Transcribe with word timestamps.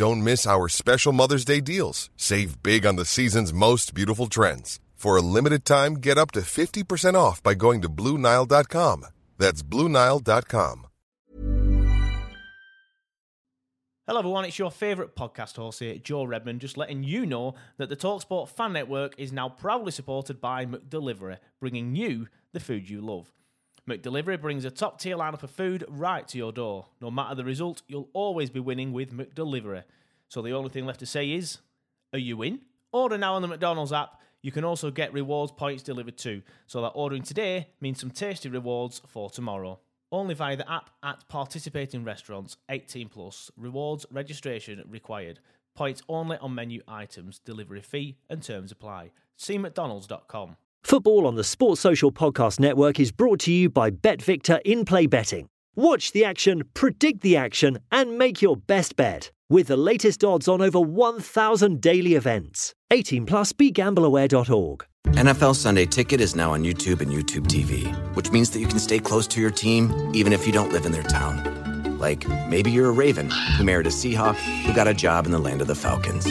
Don't 0.00 0.24
miss 0.24 0.46
our 0.46 0.66
special 0.70 1.12
Mother's 1.12 1.44
Day 1.44 1.60
deals. 1.60 2.08
Save 2.16 2.62
big 2.62 2.86
on 2.86 2.96
the 2.96 3.04
season's 3.04 3.52
most 3.52 3.92
beautiful 3.92 4.28
trends. 4.28 4.80
For 4.94 5.18
a 5.18 5.20
limited 5.20 5.66
time, 5.66 5.96
get 5.96 6.16
up 6.16 6.30
to 6.30 6.40
50% 6.40 7.16
off 7.16 7.42
by 7.42 7.52
going 7.52 7.82
to 7.82 7.90
Bluenile.com. 7.90 9.04
That's 9.36 9.62
Bluenile.com. 9.62 10.86
Hello, 14.06 14.20
everyone. 14.20 14.46
It's 14.46 14.58
your 14.58 14.70
favourite 14.70 15.14
podcast 15.14 15.56
host 15.56 15.80
here, 15.80 15.98
Joe 15.98 16.24
Redman, 16.24 16.60
just 16.60 16.78
letting 16.78 17.02
you 17.02 17.26
know 17.26 17.56
that 17.76 17.90
the 17.90 17.96
Talksport 17.96 18.48
Fan 18.48 18.72
Network 18.72 19.12
is 19.18 19.34
now 19.34 19.50
proudly 19.50 19.92
supported 19.92 20.40
by 20.40 20.64
McDelivery, 20.64 21.36
bringing 21.60 21.94
you 21.94 22.28
the 22.54 22.60
food 22.60 22.88
you 22.88 23.02
love. 23.02 23.30
McDelivery 23.88 24.40
brings 24.40 24.64
a 24.64 24.70
top 24.70 25.00
tier 25.00 25.16
lineup 25.16 25.42
of 25.42 25.50
food 25.50 25.84
right 25.88 26.26
to 26.28 26.38
your 26.38 26.52
door. 26.52 26.86
No 27.00 27.10
matter 27.10 27.34
the 27.34 27.44
result, 27.44 27.82
you'll 27.88 28.08
always 28.12 28.48
be 28.48 28.60
winning 28.60 28.92
with 28.92 29.12
McDelivery. 29.12 29.84
So 30.30 30.40
the 30.42 30.52
only 30.52 30.70
thing 30.70 30.86
left 30.86 31.00
to 31.00 31.06
say 31.06 31.32
is, 31.32 31.58
are 32.12 32.18
you 32.18 32.40
in? 32.42 32.60
Order 32.92 33.18
now 33.18 33.34
on 33.34 33.42
the 33.42 33.48
McDonald's 33.48 33.92
app. 33.92 34.20
You 34.42 34.52
can 34.52 34.64
also 34.64 34.92
get 34.92 35.12
rewards 35.12 35.50
points 35.50 35.82
delivered 35.82 36.16
too, 36.16 36.42
so 36.68 36.80
that 36.82 36.92
ordering 36.94 37.24
today 37.24 37.66
means 37.80 38.00
some 38.00 38.12
tasty 38.12 38.48
rewards 38.48 39.02
for 39.08 39.28
tomorrow. 39.28 39.80
Only 40.12 40.34
via 40.34 40.56
the 40.56 40.70
app 40.70 40.90
at 41.02 41.28
participating 41.28 42.04
restaurants, 42.04 42.56
18 42.68 43.08
plus. 43.08 43.50
Rewards 43.56 44.06
registration 44.12 44.82
required. 44.88 45.40
Points 45.74 46.00
only 46.08 46.36
on 46.38 46.54
menu 46.54 46.80
items. 46.86 47.40
Delivery 47.40 47.82
fee 47.82 48.16
and 48.28 48.40
terms 48.40 48.70
apply. 48.70 49.10
See 49.36 49.58
McDonald's.com. 49.58 50.56
Football 50.84 51.26
on 51.26 51.34
the 51.34 51.44
Sports 51.44 51.80
Social 51.80 52.12
Podcast 52.12 52.60
Network 52.60 53.00
is 53.00 53.10
brought 53.10 53.40
to 53.40 53.52
you 53.52 53.68
by 53.68 53.90
BetVictor 53.90 54.60
in 54.64 54.84
play 54.84 55.06
betting. 55.06 55.48
Watch 55.74 56.12
the 56.12 56.24
action, 56.24 56.62
predict 56.72 57.20
the 57.20 57.36
action, 57.36 57.78
and 57.90 58.16
make 58.16 58.40
your 58.40 58.56
best 58.56 58.94
bet 58.94 59.32
with 59.50 59.66
the 59.66 59.76
latest 59.76 60.24
odds 60.24 60.48
on 60.48 60.62
over 60.62 60.80
1,000 60.80 61.80
daily 61.80 62.14
events. 62.14 62.74
18 62.90 63.26
plus 63.26 63.52
begambleaware.org. 63.52 64.86
NFL 65.08 65.56
Sunday 65.56 65.86
Ticket 65.86 66.20
is 66.20 66.36
now 66.36 66.52
on 66.52 66.62
YouTube 66.62 67.00
and 67.00 67.10
YouTube 67.10 67.46
TV, 67.46 67.92
which 68.14 68.30
means 68.30 68.50
that 68.50 68.60
you 68.60 68.66
can 68.66 68.78
stay 68.78 68.98
close 68.98 69.26
to 69.26 69.40
your 69.40 69.50
team 69.50 70.12
even 70.14 70.32
if 70.32 70.46
you 70.46 70.52
don't 70.52 70.72
live 70.72 70.86
in 70.86 70.92
their 70.92 71.02
town. 71.02 71.98
Like 71.98 72.26
maybe 72.48 72.70
you're 72.70 72.88
a 72.88 72.92
Raven 72.92 73.30
who 73.30 73.64
married 73.64 73.86
a 73.86 73.90
Seahawk 73.90 74.36
who 74.36 74.72
got 74.72 74.88
a 74.88 74.94
job 74.94 75.26
in 75.26 75.32
the 75.32 75.38
land 75.38 75.60
of 75.60 75.66
the 75.66 75.74
Falcons. 75.74 76.24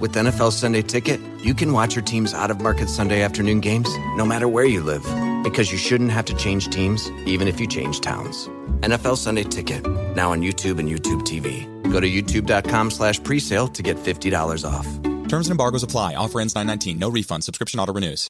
With 0.00 0.14
NFL 0.14 0.52
Sunday 0.52 0.82
Ticket, 0.82 1.20
you 1.42 1.54
can 1.54 1.72
watch 1.72 1.94
your 1.94 2.04
team's 2.04 2.32
out 2.32 2.50
of 2.50 2.60
market 2.60 2.88
Sunday 2.88 3.22
afternoon 3.22 3.60
games 3.60 3.88
no 4.16 4.24
matter 4.24 4.48
where 4.48 4.64
you 4.64 4.82
live 4.82 5.02
because 5.42 5.72
you 5.72 5.78
shouldn't 5.78 6.10
have 6.10 6.24
to 6.26 6.34
change 6.34 6.68
teams 6.68 7.10
even 7.26 7.48
if 7.48 7.58
you 7.58 7.66
change 7.66 8.00
towns. 8.00 8.48
NFL 8.80 9.16
Sunday 9.16 9.44
Ticket, 9.44 9.86
now 10.14 10.32
on 10.32 10.40
YouTube 10.40 10.78
and 10.78 10.88
YouTube 10.88 11.22
TV. 11.22 11.79
Go 11.90 12.00
to 12.00 12.08
youtube.com 12.08 12.90
slash 12.90 13.20
presale 13.20 13.72
to 13.74 13.82
get 13.82 13.96
$50 13.96 14.64
off. 14.64 14.86
Terms 15.28 15.48
and 15.48 15.52
embargoes 15.52 15.82
apply. 15.82 16.14
Offer 16.14 16.40
ends 16.40 16.54
919. 16.54 16.98
No 16.98 17.10
refund. 17.10 17.44
Subscription 17.44 17.80
auto 17.80 17.92
renews. 17.92 18.29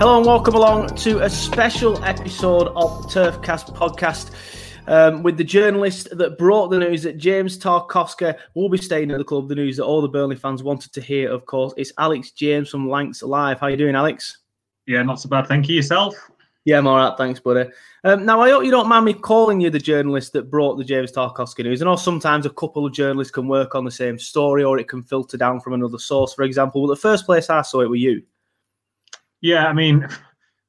Hello 0.00 0.16
and 0.16 0.24
welcome 0.24 0.54
along 0.54 0.96
to 0.96 1.18
a 1.18 1.28
special 1.28 2.02
episode 2.02 2.68
of 2.68 3.02
the 3.02 3.08
Turfcast 3.08 3.76
podcast 3.76 4.30
um, 4.86 5.22
with 5.22 5.36
the 5.36 5.44
journalist 5.44 6.08
that 6.16 6.38
brought 6.38 6.68
the 6.68 6.78
news 6.78 7.02
that 7.02 7.18
James 7.18 7.58
Tarkowski 7.58 8.34
will 8.54 8.70
be 8.70 8.78
staying 8.78 9.10
at 9.10 9.18
the 9.18 9.24
club. 9.24 9.50
The 9.50 9.56
news 9.56 9.76
that 9.76 9.84
all 9.84 10.00
the 10.00 10.08
Burnley 10.08 10.36
fans 10.36 10.62
wanted 10.62 10.94
to 10.94 11.02
hear, 11.02 11.30
of 11.30 11.44
course. 11.44 11.74
It's 11.76 11.92
Alex 11.98 12.30
James 12.30 12.70
from 12.70 12.88
Lancs 12.88 13.22
Live. 13.22 13.60
How 13.60 13.66
are 13.66 13.70
you 13.72 13.76
doing, 13.76 13.94
Alex? 13.94 14.38
Yeah, 14.86 15.02
not 15.02 15.20
so 15.20 15.28
bad. 15.28 15.46
Thank 15.46 15.68
you. 15.68 15.76
Yourself? 15.76 16.14
Yeah, 16.64 16.78
I'm 16.78 16.86
all 16.86 16.96
right. 16.96 17.14
Thanks, 17.18 17.38
buddy. 17.38 17.68
Um, 18.02 18.24
now, 18.24 18.40
I 18.40 18.48
hope 18.48 18.64
you 18.64 18.70
don't 18.70 18.88
mind 18.88 19.04
me 19.04 19.12
calling 19.12 19.60
you 19.60 19.68
the 19.68 19.78
journalist 19.78 20.32
that 20.32 20.50
brought 20.50 20.78
the 20.78 20.84
James 20.84 21.12
Tarkowski 21.12 21.62
news. 21.62 21.82
I 21.82 21.84
know 21.84 21.96
sometimes 21.96 22.46
a 22.46 22.50
couple 22.50 22.86
of 22.86 22.94
journalists 22.94 23.32
can 23.32 23.48
work 23.48 23.74
on 23.74 23.84
the 23.84 23.90
same 23.90 24.18
story 24.18 24.64
or 24.64 24.78
it 24.78 24.88
can 24.88 25.02
filter 25.02 25.36
down 25.36 25.60
from 25.60 25.74
another 25.74 25.98
source, 25.98 26.32
for 26.32 26.44
example. 26.44 26.80
Well, 26.80 26.88
the 26.88 26.96
first 26.96 27.26
place 27.26 27.50
I 27.50 27.60
saw 27.60 27.82
it 27.82 27.90
were 27.90 27.96
you. 27.96 28.22
Yeah, 29.40 29.66
I 29.66 29.72
mean, 29.72 30.06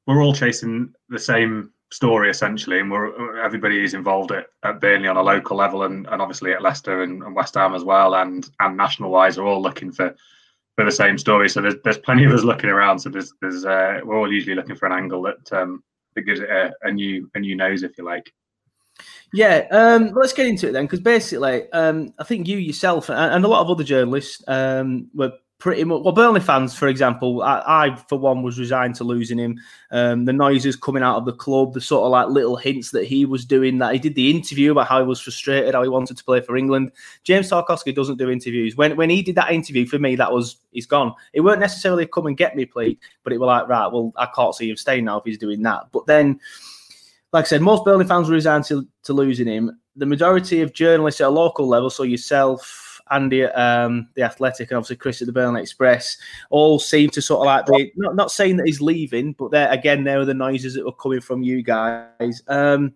we're 0.08 0.24
all 0.24 0.34
chasing 0.34 0.94
the 1.10 1.20
same 1.20 1.72
story 1.92 2.30
essentially, 2.30 2.80
and 2.80 2.90
we're 2.90 3.44
everybody 3.44 3.84
is 3.84 3.94
involved 3.94 4.32
at, 4.32 4.48
at 4.64 4.80
Burnley 4.80 5.08
on 5.08 5.18
a 5.18 5.22
local 5.22 5.58
level, 5.58 5.84
and, 5.84 6.08
and 6.08 6.22
obviously 6.22 6.54
at 6.54 6.62
Leicester 6.62 7.04
and, 7.04 7.22
and 7.24 7.36
West 7.36 7.56
Ham 7.56 7.76
as 7.76 7.84
well, 7.84 8.16
and 8.16 8.50
and 8.60 8.78
national 8.78 9.12
wise, 9.12 9.38
are 9.38 9.46
all 9.46 9.62
looking 9.62 9.92
for 9.92 10.16
for 10.76 10.86
the 10.86 10.92
same 10.92 11.18
story. 11.18 11.50
So 11.50 11.62
there's 11.62 11.76
there's 11.84 11.98
plenty 11.98 12.26
of 12.26 12.32
us 12.32 12.44
looking 12.44 12.70
around. 12.70 13.00
So 13.00 13.10
there's 13.10 13.34
there's 13.42 13.66
uh, 13.66 14.00
we're 14.04 14.18
all 14.18 14.32
usually 14.32 14.56
looking 14.56 14.76
for 14.76 14.86
an 14.86 14.94
angle 14.94 15.22
that 15.24 15.52
um, 15.54 15.84
that 16.16 16.22
gives 16.22 16.40
it 16.40 16.50
a, 16.50 16.74
a 16.84 16.92
new 16.92 17.30
a 17.36 17.40
new 17.40 17.56
nose, 17.56 17.84
if 17.84 17.98
you 17.98 18.06
like. 18.06 18.32
Yeah, 19.34 19.66
um, 19.72 20.12
let's 20.14 20.34
get 20.34 20.48
into 20.48 20.68
it 20.68 20.74
then, 20.74 20.84
because 20.84 21.00
basically, 21.00 21.72
um, 21.72 22.14
I 22.20 22.26
think 22.26 22.48
you 22.48 22.58
yourself 22.58 23.10
and, 23.10 23.18
and, 23.18 23.46
a 23.46 23.48
lot 23.48 23.62
of 23.62 23.70
other 23.70 23.84
journalists 23.86 24.44
um, 24.46 25.10
were 25.14 25.32
pretty 25.62 25.84
much. 25.84 26.02
Well, 26.04 26.12
Burnley 26.12 26.42
fans, 26.42 26.76
for 26.76 26.88
example, 26.88 27.44
I, 27.44 27.62
I 27.66 27.96
for 28.10 28.18
one 28.18 28.42
was 28.42 28.60
resigned 28.60 28.96
to 28.96 29.04
losing 29.04 29.38
him. 29.38 29.60
Um, 29.92 30.26
the 30.26 30.34
noises 30.34 30.76
coming 30.76 31.04
out 31.04 31.18
of 31.18 31.26
the 31.26 31.34
club, 31.34 31.74
the 31.74 31.80
sort 31.80 32.04
of 32.04 32.12
like 32.12 32.28
little 32.28 32.58
hints 32.58 32.92
that 32.92 33.06
he 33.06 33.24
was 33.26 33.46
doing. 33.46 33.78
That 33.78 33.94
he 33.94 34.00
did 34.00 34.16
the 34.16 34.30
interview 34.32 34.72
about 34.72 34.88
how 34.88 35.00
he 35.00 35.08
was 35.08 35.22
frustrated, 35.22 35.76
how 35.76 35.84
he 35.84 35.90
wanted 35.90 36.18
to 36.18 36.24
play 36.24 36.42
for 36.42 36.58
England. 36.58 36.92
James 37.24 37.50
Tarkowski 37.50 37.96
doesn't 37.96 38.18
do 38.18 38.30
interviews. 38.30 38.76
When 38.76 38.98
when 38.98 39.10
he 39.10 39.22
did 39.22 39.36
that 39.36 39.52
interview 39.52 39.86
for 39.86 40.00
me, 40.00 40.16
that 40.16 40.34
was 40.34 40.58
he's 40.72 40.88
gone. 40.88 41.14
It 41.32 41.42
weren't 41.42 41.62
necessarily 41.62 42.08
come 42.08 42.26
and 42.26 42.36
get 42.36 42.56
me, 42.56 42.66
please, 42.66 42.98
but 43.24 43.32
it 43.32 43.40
was 43.40 43.48
like 43.48 43.68
right. 43.70 43.88
Well, 43.88 44.12
I 44.18 44.28
can't 44.36 44.56
see 44.56 44.70
him 44.70 44.76
staying 44.76 45.06
now 45.06 45.20
if 45.20 45.26
he's 45.26 45.38
doing 45.38 45.62
that. 45.64 45.92
But 45.92 46.08
then. 46.08 46.40
Like 47.34 47.46
I 47.46 47.48
said, 47.48 47.62
most 47.62 47.86
Burnley 47.86 48.04
fans 48.04 48.28
were 48.28 48.34
resigned 48.34 48.66
to, 48.66 48.86
to 49.04 49.14
losing 49.14 49.48
him. 49.48 49.80
The 49.96 50.06
majority 50.06 50.60
of 50.60 50.74
journalists 50.74 51.22
at 51.22 51.28
a 51.28 51.30
local 51.30 51.66
level, 51.66 51.90
so 51.90 52.04
yourself, 52.04 52.91
Andy 53.12 53.44
at 53.44 53.58
um, 53.58 54.08
the 54.16 54.24
Athletic, 54.24 54.70
and 54.70 54.78
obviously 54.78 54.96
Chris 54.96 55.22
at 55.22 55.28
the 55.28 55.34
Burnley 55.34 55.62
Express, 55.62 56.18
all 56.50 56.80
seem 56.80 57.10
to 57.12 57.22
sort 57.22 57.48
of 57.48 57.68
like 57.70 57.92
not 57.96 58.16
not 58.16 58.32
saying 58.32 58.58
that 58.58 58.66
he's 58.66 58.82
leaving, 58.82 59.34
but 59.34 59.52
there 59.52 59.70
again, 59.70 60.04
there 60.04 60.18
were 60.18 60.26
the 60.26 60.34
noises 60.34 60.76
that 60.76 60.86
were 60.86 60.92
coming 60.94 61.22
from 61.22 61.44
you 61.44 61.62
guys. 61.62 62.42
Um, 62.48 62.94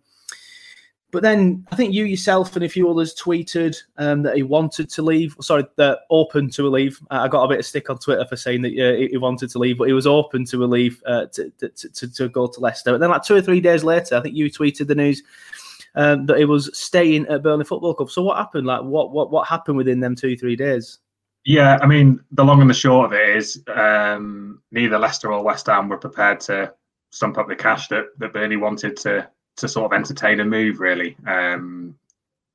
but 1.16 1.24
then 1.24 1.66
I 1.72 1.78
think 1.78 1.94
you 1.94 2.04
yourself 2.04 2.58
and 2.58 2.66
a 2.66 2.68
few 2.68 2.90
others 2.90 3.16
tweeted 3.16 3.78
um, 3.98 4.24
that 4.24 4.36
he 4.36 4.44
wanted 4.44 4.90
to 4.90 5.02
leave. 5.02 5.34
Sorry, 5.40 5.66
that 5.78 6.00
open 6.10 6.50
to 6.50 6.68
leave. 6.68 7.00
Uh, 7.10 7.22
I 7.22 7.30
got 7.30 7.46
a 7.46 7.48
bit 7.48 7.60
of 7.60 7.66
stick 7.66 7.90
on 7.90 8.00
Twitter 8.00 8.26
for 8.26 8.36
saying 8.36 8.64
that 8.64 8.74
uh, 8.78 9.08
he 9.10 9.16
wanted 9.16 9.50
to 9.52 9.60
leave, 9.60 9.78
but 9.78 9.88
he 9.88 9.94
was 9.94 10.08
open 10.08 10.44
to 10.48 10.58
leave 10.66 11.02
uh, 11.06 11.28
to, 11.28 11.50
to, 11.52 11.70
to, 11.70 12.14
to, 12.14 12.28
go 12.28 12.48
to 12.48 12.60
Leicester. 12.60 12.94
And 12.94 13.02
then, 13.02 13.12
like 13.12 13.24
two 13.24 13.36
or 13.36 13.42
three 13.42 13.62
days 13.62 13.82
later, 13.82 14.18
I 14.18 14.22
think 14.22 14.36
you 14.36 14.52
tweeted 14.52 14.88
the 14.88 14.96
news 14.96 15.24
um, 15.96 16.26
that 16.26 16.38
he 16.38 16.46
was 16.46 16.70
staying 16.78 17.26
at 17.28 17.44
Burnley 17.44 17.66
Football 17.66 17.94
Club. 17.94 18.12
So 18.12 18.22
what 18.22 18.38
happened? 18.38 18.68
Like 18.68 18.84
what 18.84 19.12
what 19.12 19.32
what 19.32 19.48
happened 19.48 19.78
within 19.78 20.00
them 20.00 20.16
two 20.16 20.38
three 20.38 20.56
days? 20.56 21.00
Yeah, 21.46 21.78
I 21.82 21.88
mean 21.88 22.20
the 22.32 22.44
long 22.44 22.62
and 22.62 22.70
the 22.70 22.74
short 22.74 23.06
of 23.06 23.14
it 23.14 23.36
is 23.36 23.64
um, 23.68 24.62
neither 24.72 24.98
Leicester 24.98 25.32
or 25.32 25.44
West 25.44 25.68
Ham 25.68 25.90
were 25.90 25.98
prepared 25.98 26.40
to 26.42 26.74
stump 27.12 27.38
up 27.38 27.48
the 27.48 27.56
cash 27.56 27.88
that 27.90 28.06
that 28.20 28.34
Burnley 28.34 28.58
wanted 28.58 28.98
to 28.98 29.30
to 29.58 29.68
sort 29.68 29.92
of 29.92 29.98
entertain 29.98 30.40
a 30.40 30.46
move. 30.46 30.80
Really, 30.80 31.16
um, 31.28 31.96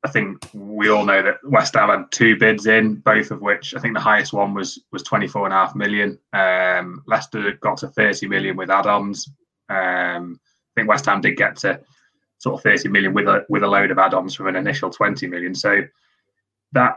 I 0.04 0.08
think 0.08 0.48
we 0.52 0.88
all 0.88 1.04
know 1.04 1.22
that 1.22 1.38
West 1.44 1.74
Ham 1.74 1.88
had 1.88 2.10
two 2.10 2.36
bids 2.36 2.66
in, 2.66 2.96
both 2.96 3.30
of 3.30 3.40
which 3.40 3.74
I 3.74 3.80
think 3.80 3.94
the 3.94 4.00
highest 4.00 4.32
one 4.32 4.54
was 4.54 4.82
was 4.92 5.02
twenty 5.02 5.28
four 5.28 5.44
and 5.44 5.54
a 5.54 5.56
half 5.56 5.74
million. 5.74 6.18
Um, 6.32 7.02
Leicester 7.06 7.52
got 7.60 7.78
to 7.78 7.88
thirty 7.88 8.26
million 8.26 8.56
with 8.56 8.70
add-ons. 8.70 9.30
Um, 9.68 10.40
I 10.42 10.80
think 10.80 10.88
West 10.88 11.06
Ham 11.06 11.20
did 11.20 11.36
get 11.36 11.56
to 11.58 11.80
sort 12.40 12.56
of 12.56 12.62
thirty 12.62 12.88
million 12.88 13.14
with 13.14 13.28
a 13.28 13.44
with 13.48 13.62
a 13.62 13.68
load 13.68 13.90
of 13.92 13.98
add-ons 13.98 14.34
from 14.34 14.48
an 14.48 14.56
initial 14.56 14.90
twenty 14.90 15.26
million. 15.26 15.54
So 15.54 15.82
that 16.72 16.96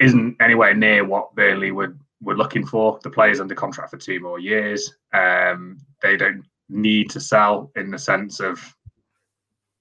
isn't 0.00 0.36
anywhere 0.40 0.74
near 0.74 1.04
what 1.04 1.34
Burnley 1.34 1.72
would 1.72 1.98
were 2.22 2.36
looking 2.36 2.66
for. 2.66 2.98
The 3.02 3.10
players 3.10 3.40
under 3.40 3.54
contract 3.54 3.90
for 3.90 3.98
two 3.98 4.20
more 4.20 4.38
years. 4.38 4.94
Um, 5.12 5.78
they 6.02 6.16
don't 6.16 6.44
need 6.68 7.10
to 7.10 7.20
sell 7.20 7.70
in 7.76 7.90
the 7.90 7.98
sense 7.98 8.40
of 8.40 8.58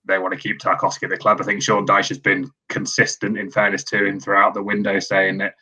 they 0.07 0.19
want 0.19 0.33
to 0.33 0.39
keep 0.39 0.59
Tarkowski 0.59 1.03
at 1.03 1.09
the 1.09 1.17
club. 1.17 1.39
I 1.41 1.45
think 1.45 1.63
Sean 1.63 1.87
Dyche 1.87 2.09
has 2.09 2.19
been 2.19 2.51
consistent, 2.69 3.39
in 3.39 3.49
fairness 3.49 3.83
to 3.85 4.05
him, 4.05 4.19
throughout 4.19 4.53
the 4.53 4.61
window, 4.61 4.99
saying 4.99 5.39
that 5.39 5.55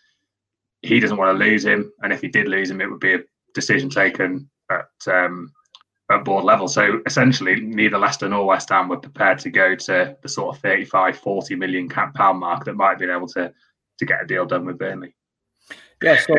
he 0.81 1.00
doesn't 1.00 1.18
want 1.18 1.38
to 1.38 1.45
lose 1.45 1.63
him, 1.63 1.92
and 2.01 2.12
if 2.12 2.19
he 2.22 2.28
did 2.28 2.50
lose 2.50 2.69
him, 2.69 2.81
it 2.81 2.92
would 2.92 3.00
be 3.00 3.13
a 3.13 3.24
decision 3.54 3.90
taken 3.90 4.50
at 4.69 4.90
um, 5.07 5.51
at 6.13 6.25
board 6.25 6.44
level. 6.44 6.68
So 6.68 7.01
essentially, 7.06 7.60
neither 7.62 7.98
Leicester 7.98 8.30
nor 8.30 8.45
West 8.45 8.69
Ham 8.69 8.88
were 8.88 8.98
prepared 8.98 9.39
to 9.39 9.50
go 9.50 9.75
to 9.75 10.15
the 10.21 10.30
sort 10.30 10.56
of 10.56 10.62
35, 10.62 11.18
40 11.18 11.56
million 11.56 11.89
pound 11.89 12.39
mark 12.39 12.65
that 12.65 12.75
might 12.75 12.89
have 12.92 13.00
been 13.00 13.10
able 13.10 13.27
to 13.30 13.54
to 14.00 14.06
get 14.06 14.24
a 14.24 14.25
deal 14.25 14.45
done 14.45 14.65
with 14.65 14.77
Burnley. 14.77 15.13
Yeah, 16.01 16.19
so 16.19 16.33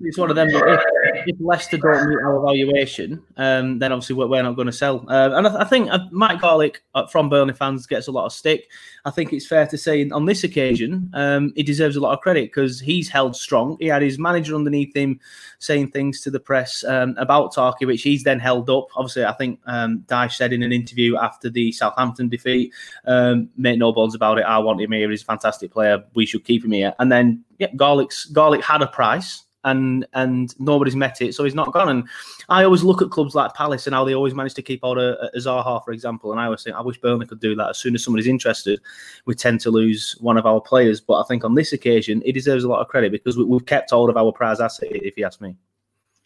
it's 0.00 0.18
one 0.18 0.30
of 0.30 0.36
them. 0.36 0.48
If, 0.50 0.80
if 1.26 1.36
Leicester 1.40 1.76
don't 1.76 2.08
meet 2.08 2.18
our 2.22 2.40
valuation, 2.40 3.22
um, 3.36 3.78
then 3.78 3.92
obviously 3.92 4.16
we're, 4.16 4.42
not 4.42 4.56
going 4.56 4.66
to 4.66 4.72
sell. 4.72 5.04
Uh, 5.08 5.30
and 5.34 5.46
I, 5.46 5.62
I 5.62 5.64
think 5.64 5.90
uh, 5.90 6.00
Mike 6.10 6.40
Garlick 6.40 6.82
uh, 6.94 7.06
from 7.06 7.28
Burnley 7.28 7.54
fans 7.54 7.86
gets 7.86 8.08
a 8.08 8.12
lot 8.12 8.26
of 8.26 8.32
stick. 8.32 8.68
I 9.04 9.10
think 9.10 9.32
it's 9.32 9.46
fair 9.46 9.66
to 9.66 9.78
say 9.78 10.08
on 10.10 10.26
this 10.26 10.44
occasion, 10.44 11.10
um, 11.14 11.52
he 11.56 11.62
deserves 11.62 11.96
a 11.96 12.00
lot 12.00 12.12
of 12.12 12.20
credit 12.20 12.52
because 12.52 12.80
he's 12.80 13.08
held 13.08 13.36
strong. 13.36 13.76
He 13.80 13.86
had 13.86 14.02
his 14.02 14.18
manager 14.18 14.54
underneath 14.54 14.94
him 14.94 15.20
saying 15.58 15.90
things 15.90 16.20
to 16.22 16.30
the 16.30 16.40
press 16.40 16.84
um, 16.84 17.14
about 17.16 17.54
Tarky, 17.54 17.86
which 17.86 18.02
he's 18.02 18.24
then 18.24 18.38
held 18.38 18.68
up. 18.68 18.88
Obviously, 18.96 19.24
I 19.24 19.32
think 19.32 19.60
um, 19.66 20.04
Dyche 20.06 20.36
said 20.36 20.52
in 20.52 20.62
an 20.62 20.72
interview 20.72 21.16
after 21.16 21.48
the 21.48 21.72
Southampton 21.72 22.28
defeat, 22.28 22.72
um, 23.06 23.48
make 23.56 23.78
no 23.78 23.92
bones 23.92 24.14
about 24.14 24.38
it, 24.38 24.44
I 24.44 24.58
want 24.58 24.80
him 24.80 24.92
here. 24.92 25.10
He's 25.10 25.22
a 25.22 25.26
fantastic 25.26 25.72
player. 25.72 26.04
We 26.14 26.26
should 26.26 26.44
keep 26.44 26.64
him 26.64 26.72
here. 26.72 26.94
And 26.98 27.10
then, 27.10 27.44
yeah, 27.58 27.72
Garlick's 27.74 28.26
Garlick 28.26 28.62
had 28.62 28.82
a 28.82 28.86
price 28.86 29.45
and 29.66 30.06
and 30.14 30.58
nobody's 30.58 30.96
met 30.96 31.20
it, 31.20 31.34
so 31.34 31.44
he's 31.44 31.54
not 31.54 31.72
gone. 31.72 31.88
And 31.88 32.08
I 32.48 32.64
always 32.64 32.82
look 32.82 33.02
at 33.02 33.10
clubs 33.10 33.34
like 33.34 33.52
Palace 33.52 33.86
and 33.86 33.94
how 33.94 34.04
they 34.04 34.14
always 34.14 34.34
manage 34.34 34.54
to 34.54 34.62
keep 34.62 34.84
out 34.84 34.96
a, 34.96 35.26
a 35.36 35.38
Zaha, 35.38 35.84
for 35.84 35.92
example. 35.92 36.32
And 36.32 36.40
I 36.40 36.44
always 36.44 36.62
think 36.62 36.76
I 36.76 36.80
wish 36.80 36.98
Burnley 36.98 37.26
could 37.26 37.40
do 37.40 37.54
that. 37.56 37.70
As 37.70 37.78
soon 37.78 37.94
as 37.94 38.02
somebody's 38.02 38.28
interested, 38.28 38.80
we 39.26 39.34
tend 39.34 39.60
to 39.60 39.70
lose 39.70 40.16
one 40.20 40.38
of 40.38 40.46
our 40.46 40.60
players. 40.60 41.00
But 41.00 41.20
I 41.20 41.24
think 41.24 41.44
on 41.44 41.54
this 41.54 41.72
occasion, 41.72 42.22
he 42.24 42.32
deserves 42.32 42.64
a 42.64 42.68
lot 42.68 42.80
of 42.80 42.88
credit 42.88 43.12
because 43.12 43.36
we, 43.36 43.44
have 43.52 43.66
kept 43.66 43.90
hold 43.90 44.08
of 44.08 44.16
our 44.16 44.32
prize 44.32 44.60
asset. 44.60 44.88
If 44.92 45.18
you 45.18 45.26
ask 45.26 45.40
me. 45.40 45.56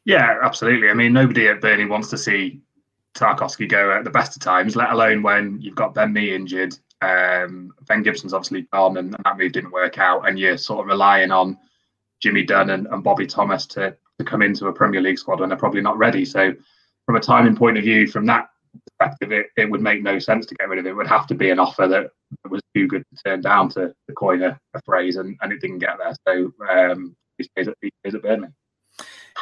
Yeah, 0.05 0.39
absolutely. 0.43 0.89
I 0.89 0.95
mean, 0.95 1.13
nobody 1.13 1.49
at 1.49 1.61
Burnley 1.61 1.87
wants 1.87 2.11
to 2.11 2.19
see 2.19 2.61
Tarkowski 3.15 3.69
go 3.69 3.93
at 3.93 4.05
the 4.05 4.11
best 4.11 4.37
of 4.37 4.43
times, 4.43 4.77
let 4.77 4.91
alone 4.91 5.23
when 5.23 5.59
you've 5.61 5.75
got 5.75 5.95
Ben 5.95 6.13
Mee 6.13 6.35
injured. 6.35 6.79
Um, 7.03 7.73
ben 7.87 8.03
Gibson's 8.03 8.35
obviously 8.35 8.63
gone, 8.73 8.99
and 8.99 9.15
that 9.25 9.39
move 9.39 9.53
didn't 9.53 9.71
work 9.71 9.99
out, 9.99 10.29
and 10.29 10.39
you're 10.39 10.59
sort 10.59 10.81
of 10.81 10.87
relying 10.87 11.31
on 11.31 11.57
Jimmy 12.21 12.43
Dunne 12.43 12.71
and, 12.71 12.87
and 12.87 13.03
Bobby 13.03 13.27
Thomas 13.27 13.67
to, 13.69 13.97
to 14.19 14.25
come 14.25 14.43
into 14.43 14.67
a 14.67 14.73
Premier 14.73 15.01
League 15.01 15.19
squad 15.19 15.41
when 15.41 15.49
they're 15.49 15.59
probably 15.59 15.81
not 15.81 15.99
ready. 15.99 16.25
So, 16.25 16.55
from 17.07 17.17
a 17.17 17.21
timing 17.21 17.57
point 17.57 17.79
of 17.79 17.85
view, 17.85 18.07
from 18.07 18.27
that 18.27 18.51
perspective, 18.87 19.33
it, 19.33 19.47
it 19.57 19.71
would 19.71 19.81
make 19.81 20.03
no 20.03 20.19
sense 20.19 20.47
to 20.47 20.55
get 20.55 20.69
rid 20.69 20.79
of 20.79 20.87
it. 20.87 20.91
It 20.91 20.95
would 20.95 21.07
have 21.07 21.27
to 21.29 21.35
be 21.35 21.51
an 21.51 21.59
offer 21.59 21.89
that 21.89 22.11
was 22.49 22.63
too 22.75 22.87
good 22.87 23.03
to 23.11 23.23
turn 23.25 23.41
down, 23.41 23.69
to, 23.71 23.89
to 23.89 24.15
coin 24.15 24.43
a, 24.43 24.59
a 24.75 24.83
phrase, 24.83 25.17
and, 25.17 25.37
and 25.41 25.53
it 25.53 25.61
didn't 25.61 25.79
get 25.79 25.97
there. 25.99 26.15
So, 26.29 26.53
um, 26.69 27.17
he 27.39 27.45
stays 27.45 27.69
at, 27.69 27.75
stays 28.05 28.15
at. 28.15 28.41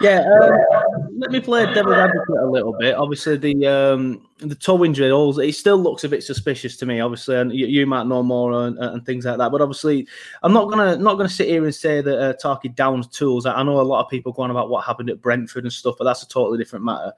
Yeah, 0.00 0.20
um, 0.42 1.18
let 1.18 1.30
me 1.30 1.40
play 1.40 1.66
devil's 1.74 1.96
advocate 1.96 2.36
a 2.40 2.46
little 2.46 2.72
bit. 2.78 2.94
Obviously, 2.94 3.36
the 3.36 3.66
um, 3.66 4.28
the 4.38 4.54
toe 4.54 4.84
injury, 4.84 5.10
all 5.10 5.38
it 5.38 5.52
still 5.54 5.78
looks 5.78 6.04
a 6.04 6.08
bit 6.08 6.22
suspicious 6.22 6.76
to 6.78 6.86
me. 6.86 7.00
Obviously, 7.00 7.36
and 7.36 7.52
you, 7.52 7.66
you 7.66 7.86
might 7.86 8.06
know 8.06 8.22
more 8.22 8.52
and, 8.52 8.78
and, 8.78 9.04
things 9.04 9.24
like 9.24 9.38
that. 9.38 9.50
But 9.50 9.60
obviously, 9.60 10.06
I'm 10.42 10.52
not 10.52 10.70
gonna 10.70 10.96
not 10.96 11.16
gonna 11.16 11.28
sit 11.28 11.48
here 11.48 11.64
and 11.64 11.74
say 11.74 12.00
that 12.00 12.18
uh, 12.18 12.34
Tarky 12.34 12.74
downs 12.74 13.08
tools. 13.08 13.46
I 13.46 13.62
know 13.62 13.80
a 13.80 13.82
lot 13.82 14.04
of 14.04 14.10
people 14.10 14.32
going 14.32 14.50
about 14.50 14.70
what 14.70 14.84
happened 14.84 15.10
at 15.10 15.20
Brentford 15.20 15.64
and 15.64 15.72
stuff, 15.72 15.96
but 15.98 16.04
that's 16.04 16.22
a 16.22 16.28
totally 16.28 16.58
different 16.58 16.84
matter. 16.84 17.12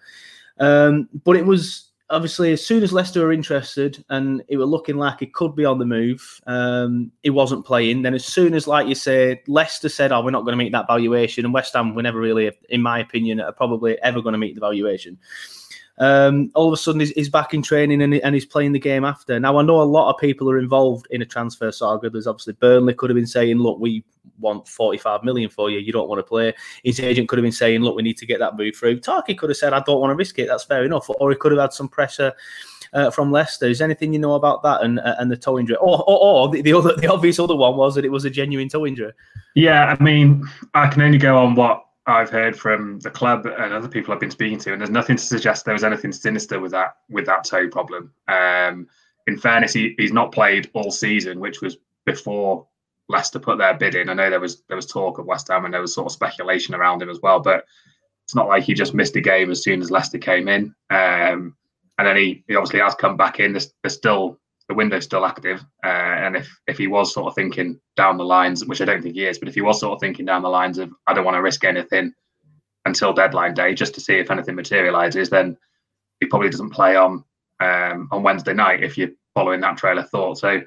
Um, 0.58 1.08
but 1.24 1.36
it 1.36 1.44
was 1.44 1.89
obviously, 2.10 2.52
as 2.52 2.64
soon 2.64 2.82
as 2.82 2.92
Leicester 2.92 3.24
were 3.24 3.32
interested 3.32 4.04
and 4.10 4.42
it 4.48 4.56
were 4.56 4.64
looking 4.64 4.96
like 4.96 5.22
it 5.22 5.32
could 5.32 5.54
be 5.54 5.64
on 5.64 5.78
the 5.78 5.84
move, 5.84 6.40
um, 6.46 7.10
he 7.22 7.30
wasn't 7.30 7.64
playing. 7.64 8.02
Then, 8.02 8.14
as 8.14 8.24
soon 8.24 8.54
as, 8.54 8.66
like 8.66 8.88
you 8.88 8.94
say, 8.94 9.42
Leicester 9.46 9.88
said, 9.88 10.12
"Oh, 10.12 10.22
we're 10.22 10.30
not 10.30 10.44
going 10.44 10.52
to 10.52 10.62
meet 10.62 10.72
that 10.72 10.86
valuation," 10.86 11.44
and 11.44 11.54
West 11.54 11.74
Ham 11.74 11.94
were 11.94 12.02
never 12.02 12.18
really, 12.18 12.50
in 12.68 12.82
my 12.82 12.98
opinion, 12.98 13.40
are 13.40 13.52
probably 13.52 14.00
ever 14.02 14.20
going 14.20 14.32
to 14.32 14.38
meet 14.38 14.54
the 14.54 14.60
valuation. 14.60 15.18
Um, 16.00 16.50
all 16.54 16.66
of 16.66 16.72
a 16.72 16.78
sudden, 16.78 17.00
he's, 17.00 17.10
he's, 17.10 17.28
back 17.28 17.52
in 17.52 17.60
training 17.60 18.00
and, 18.00 18.14
and, 18.14 18.34
he's 18.34 18.46
playing 18.46 18.72
the 18.72 18.78
game 18.78 19.04
after. 19.04 19.38
Now, 19.38 19.58
I 19.58 19.62
know 19.62 19.82
a 19.82 19.84
lot 19.84 20.10
of 20.10 20.18
people 20.18 20.50
are 20.50 20.58
involved 20.58 21.06
in 21.10 21.20
a 21.20 21.26
transfer 21.26 21.70
saga. 21.70 22.08
There's 22.08 22.26
obviously 22.26 22.54
Burnley 22.54 22.94
could 22.94 23.10
have 23.10 23.16
been 23.16 23.26
saying, 23.26 23.58
"Look, 23.58 23.78
we 23.78 24.02
want 24.38 24.66
45 24.66 25.22
million 25.24 25.50
for 25.50 25.70
you. 25.70 25.78
You 25.78 25.92
don't 25.92 26.08
want 26.08 26.18
to 26.18 26.22
play." 26.22 26.54
His 26.82 27.00
agent 27.00 27.28
could 27.28 27.38
have 27.38 27.42
been 27.42 27.52
saying, 27.52 27.82
"Look, 27.82 27.96
we 27.96 28.02
need 28.02 28.16
to 28.16 28.24
get 28.24 28.38
that 28.38 28.56
move 28.56 28.76
through." 28.76 29.00
Tarky 29.00 29.36
could 29.36 29.50
have 29.50 29.58
said, 29.58 29.74
"I 29.74 29.80
don't 29.80 30.00
want 30.00 30.10
to 30.10 30.14
risk 30.14 30.38
it." 30.38 30.48
That's 30.48 30.64
fair 30.64 30.84
enough. 30.84 31.10
Or 31.20 31.30
he 31.30 31.36
could 31.36 31.52
have 31.52 31.60
had 31.60 31.74
some 31.74 31.88
pressure. 31.88 32.32
Uh, 32.92 33.08
from 33.08 33.30
Leicester, 33.30 33.66
is 33.66 33.80
anything 33.80 34.12
you 34.12 34.18
know 34.18 34.34
about 34.34 34.64
that 34.64 34.82
and 34.82 34.98
uh, 34.98 35.14
and 35.20 35.30
the 35.30 35.36
toe 35.36 35.60
injury, 35.60 35.76
or, 35.76 36.02
or, 36.10 36.18
or 36.18 36.48
the, 36.48 36.60
the, 36.60 36.72
other 36.72 36.96
the 36.96 37.06
obvious 37.06 37.38
other 37.38 37.54
one 37.54 37.76
was 37.76 37.94
that 37.94 38.04
it 38.04 38.10
was 38.10 38.24
a 38.24 38.30
genuine 38.30 38.68
toe 38.68 38.84
injury? 38.84 39.12
Yeah, 39.54 39.94
I 39.96 40.02
mean, 40.02 40.44
I 40.74 40.88
can 40.88 41.00
only 41.02 41.18
go 41.18 41.38
on 41.38 41.54
what 41.54 41.84
I've 42.06 42.30
heard 42.30 42.58
from 42.58 42.98
the 43.00 43.10
club 43.10 43.46
and 43.46 43.72
other 43.72 43.88
people 43.88 44.12
I've 44.12 44.20
been 44.20 44.30
speaking 44.30 44.58
to, 44.60 44.72
and 44.72 44.80
there's 44.80 44.90
nothing 44.90 45.16
to 45.16 45.22
suggest 45.22 45.64
there 45.64 45.74
was 45.74 45.84
anything 45.84 46.12
sinister 46.12 46.58
with 46.58 46.72
that 46.72 46.96
with 47.08 47.26
that 47.26 47.44
toe 47.44 47.68
problem. 47.68 48.12
Um, 48.28 48.88
in 49.26 49.36
fairness, 49.36 49.72
he, 49.72 49.94
he's 49.98 50.12
not 50.12 50.32
played 50.32 50.70
all 50.72 50.90
season, 50.90 51.40
which 51.40 51.60
was 51.60 51.76
before 52.06 52.66
Leicester 53.08 53.38
put 53.38 53.58
their 53.58 53.74
bid 53.74 53.94
in. 53.94 54.08
I 54.08 54.14
know 54.14 54.30
there 54.30 54.40
was 54.40 54.62
there 54.62 54.76
was 54.76 54.86
talk 54.86 55.18
of 55.18 55.26
West 55.26 55.48
Ham 55.48 55.64
and 55.64 55.74
there 55.74 55.80
was 55.80 55.94
sort 55.94 56.06
of 56.06 56.12
speculation 56.12 56.74
around 56.74 57.02
him 57.02 57.10
as 57.10 57.20
well, 57.20 57.40
but 57.40 57.64
it's 58.24 58.34
not 58.34 58.48
like 58.48 58.64
he 58.64 58.74
just 58.74 58.94
missed 58.94 59.16
a 59.16 59.20
game 59.20 59.50
as 59.50 59.62
soon 59.62 59.82
as 59.82 59.90
Leicester 59.90 60.18
came 60.18 60.48
in. 60.48 60.74
Um, 60.88 61.56
and 61.98 62.06
then 62.06 62.16
he, 62.16 62.44
he 62.46 62.54
obviously 62.54 62.80
has 62.80 62.94
come 62.94 63.16
back 63.16 63.40
in. 63.40 63.52
There's, 63.52 63.74
there's 63.82 63.94
still 63.94 64.38
the 64.70 64.74
window's 64.74 65.02
still 65.02 65.26
active, 65.26 65.60
uh, 65.84 65.88
and 65.88 66.36
if 66.36 66.48
if 66.68 66.78
he 66.78 66.86
was 66.86 67.12
sort 67.12 67.26
of 67.26 67.34
thinking 67.34 67.80
down 67.96 68.16
the 68.16 68.24
lines, 68.24 68.64
which 68.64 68.80
I 68.80 68.84
don't 68.84 69.02
think 69.02 69.16
he 69.16 69.26
is, 69.26 69.36
but 69.36 69.48
if 69.48 69.54
he 69.56 69.62
was 69.62 69.80
sort 69.80 69.94
of 69.94 70.00
thinking 70.00 70.24
down 70.24 70.42
the 70.42 70.48
lines 70.48 70.78
of 70.78 70.92
I 71.08 71.12
don't 71.12 71.24
want 71.24 71.34
to 71.34 71.42
risk 71.42 71.64
anything 71.64 72.14
until 72.84 73.12
deadline 73.12 73.52
day 73.52 73.74
just 73.74 73.94
to 73.94 74.00
see 74.00 74.14
if 74.14 74.30
anything 74.30 74.54
materializes, 74.54 75.28
then 75.28 75.56
he 76.20 76.28
probably 76.28 76.50
doesn't 76.50 76.70
play 76.70 76.94
on 76.94 77.24
um, 77.58 78.08
on 78.12 78.22
Wednesday 78.22 78.54
night 78.54 78.84
if 78.84 78.96
you're 78.96 79.10
following 79.34 79.60
that 79.60 79.76
trail 79.76 79.98
of 79.98 80.08
thought. 80.08 80.38
So 80.38 80.60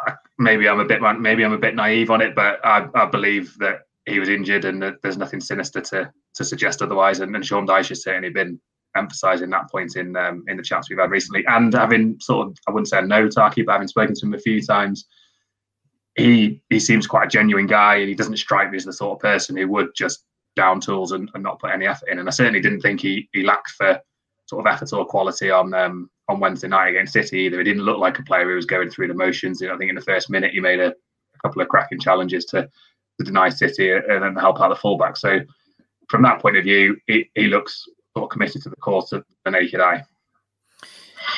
I, 0.00 0.12
maybe 0.38 0.66
I'm 0.66 0.80
a 0.80 0.86
bit 0.86 1.02
maybe 1.20 1.44
I'm 1.44 1.52
a 1.52 1.58
bit 1.58 1.74
naive 1.74 2.10
on 2.10 2.22
it, 2.22 2.34
but 2.34 2.64
I, 2.64 2.88
I 2.94 3.04
believe 3.04 3.54
that 3.58 3.80
he 4.06 4.18
was 4.18 4.30
injured 4.30 4.64
and 4.64 4.80
that 4.82 5.02
there's 5.02 5.18
nothing 5.18 5.42
sinister 5.42 5.82
to 5.82 6.10
to 6.36 6.42
suggest 6.42 6.80
otherwise. 6.80 7.20
And, 7.20 7.36
and 7.36 7.44
Sean 7.44 7.66
Dyche 7.66 7.90
has 7.90 8.02
certainly 8.02 8.30
been 8.30 8.58
emphasising 8.96 9.50
that 9.50 9.70
point 9.70 9.96
in 9.96 10.16
um, 10.16 10.44
in 10.48 10.56
the 10.56 10.62
chats 10.62 10.88
we've 10.88 10.98
had 10.98 11.10
recently, 11.10 11.44
and 11.46 11.72
having 11.72 12.18
sort 12.20 12.48
of 12.48 12.56
I 12.68 12.70
wouldn't 12.70 12.88
say 12.88 13.00
no 13.02 13.28
Tarky, 13.28 13.64
but 13.64 13.72
having 13.72 13.88
spoken 13.88 14.14
to 14.14 14.26
him 14.26 14.34
a 14.34 14.38
few 14.38 14.62
times, 14.62 15.06
he 16.16 16.62
he 16.70 16.80
seems 16.80 17.06
quite 17.06 17.26
a 17.26 17.30
genuine 17.30 17.66
guy, 17.66 17.96
and 17.96 18.08
he 18.08 18.14
doesn't 18.14 18.36
strike 18.36 18.70
me 18.70 18.76
as 18.76 18.84
the 18.84 18.92
sort 18.92 19.16
of 19.16 19.22
person 19.22 19.56
who 19.56 19.68
would 19.68 19.88
just 19.94 20.24
down 20.56 20.80
tools 20.80 21.12
and, 21.12 21.30
and 21.34 21.42
not 21.42 21.60
put 21.60 21.72
any 21.72 21.86
effort 21.86 22.08
in. 22.08 22.18
And 22.18 22.28
I 22.28 22.32
certainly 22.32 22.60
didn't 22.60 22.80
think 22.80 23.00
he 23.00 23.28
he 23.32 23.42
lacked 23.42 23.70
for 23.70 24.00
sort 24.46 24.66
of 24.66 24.72
effort 24.72 24.92
or 24.92 25.04
quality 25.04 25.50
on 25.50 25.74
um, 25.74 26.10
on 26.28 26.40
Wednesday 26.40 26.68
night 26.68 26.90
against 26.90 27.12
City 27.12 27.40
either. 27.40 27.58
He 27.58 27.64
didn't 27.64 27.84
look 27.84 27.98
like 27.98 28.18
a 28.18 28.22
player 28.22 28.48
who 28.48 28.56
was 28.56 28.66
going 28.66 28.90
through 28.90 29.08
the 29.08 29.14
motions. 29.14 29.60
You 29.60 29.68
know, 29.68 29.74
I 29.74 29.78
think 29.78 29.90
in 29.90 29.96
the 29.96 30.02
first 30.02 30.30
minute 30.30 30.52
he 30.52 30.60
made 30.60 30.80
a, 30.80 30.88
a 30.88 31.38
couple 31.42 31.62
of 31.62 31.68
cracking 31.68 32.00
challenges 32.00 32.44
to 32.46 32.68
to 33.18 33.24
deny 33.24 33.48
City 33.48 33.92
and 33.92 34.22
then 34.22 34.34
help 34.34 34.60
out 34.60 34.68
the 34.68 34.76
fullback. 34.76 35.16
So 35.16 35.40
from 36.08 36.22
that 36.22 36.40
point 36.40 36.56
of 36.56 36.64
view, 36.64 36.96
he, 37.06 37.30
he 37.34 37.46
looks 37.46 37.84
sort 38.16 38.24
of 38.24 38.30
committed 38.30 38.62
to 38.62 38.70
the 38.70 38.76
course 38.76 39.12
of 39.12 39.24
the 39.44 39.50
naked 39.50 39.80
eye. 39.80 40.04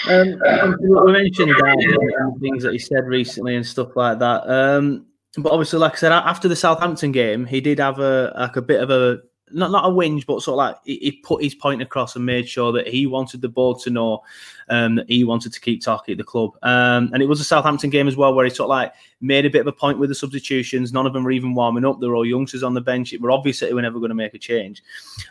Um, 0.09 0.77
we 0.81 1.13
mentioned 1.13 1.51
that 1.51 2.15
and 2.19 2.41
things 2.41 2.63
that 2.63 2.73
he 2.73 2.79
said 2.79 3.05
recently 3.07 3.57
and 3.57 3.67
stuff 3.67 3.97
like 3.97 4.19
that. 4.19 4.49
Um, 4.49 5.07
but 5.39 5.53
obviously, 5.53 5.79
like 5.79 5.93
I 5.93 5.97
said, 5.97 6.13
after 6.13 6.49
the 6.49 6.57
Southampton 6.57 7.13
game, 7.13 7.47
he 7.47 7.61
did 7.61 7.79
have 7.79 7.99
a 7.99 8.33
like 8.37 8.57
a 8.57 8.63
bit 8.63 8.83
of 8.83 8.91
a 8.91 9.19
not 9.53 9.71
not 9.71 9.85
a 9.85 9.89
whinge, 9.89 10.27
but 10.27 10.43
sort 10.43 10.55
of 10.55 10.59
like 10.59 10.77
he, 10.85 10.97
he, 10.97 11.13
put 11.13 11.43
his 11.43 11.55
point 11.55 11.81
across 11.81 12.17
and 12.17 12.27
made 12.27 12.49
sure 12.49 12.73
that 12.73 12.89
he 12.89 13.07
wanted 13.07 13.41
the 13.41 13.49
board 13.49 13.79
to 13.81 13.91
know 13.91 14.23
um, 14.69 14.97
that 14.97 15.09
he 15.09 15.25
wanted 15.25 15.53
to 15.53 15.61
keep 15.61 15.83
Tarky 15.83 16.13
at 16.13 16.19
the 16.19 16.25
club. 16.25 16.53
Um, 16.63 17.11
and 17.13 17.23
it 17.23 17.27
was 17.27 17.41
a 17.41 17.45
Southampton 17.45 17.91
game 17.91 18.09
as 18.09 18.17
well, 18.17 18.35
where 18.35 18.45
he 18.45 18.51
sort 18.51 18.67
of 18.67 18.71
like 18.71 18.93
made 19.21 19.47
a 19.47 19.51
bit 19.51 19.61
of 19.61 19.67
a 19.67 19.73
point 19.73 19.99
with 19.99 20.09
the 20.09 20.15
substitutions. 20.15 20.93
None 20.93 21.07
of 21.07 21.13
them 21.13 21.25
were 21.25 21.31
even 21.31 21.55
warming 21.55 21.85
up. 21.85 22.01
They 22.01 22.09
were 22.09 22.17
all 22.17 22.27
youngsters 22.27 22.63
on 22.63 22.75
the 22.75 22.81
bench. 22.81 23.13
It 23.13 23.21
were 23.21 23.31
obvious 23.31 23.61
that 23.61 23.67
they 23.67 23.75
were 23.75 23.83
never 23.83 23.99
going 23.99 24.11
to 24.11 24.15
make 24.15 24.35
a 24.35 24.39
change. 24.39 24.83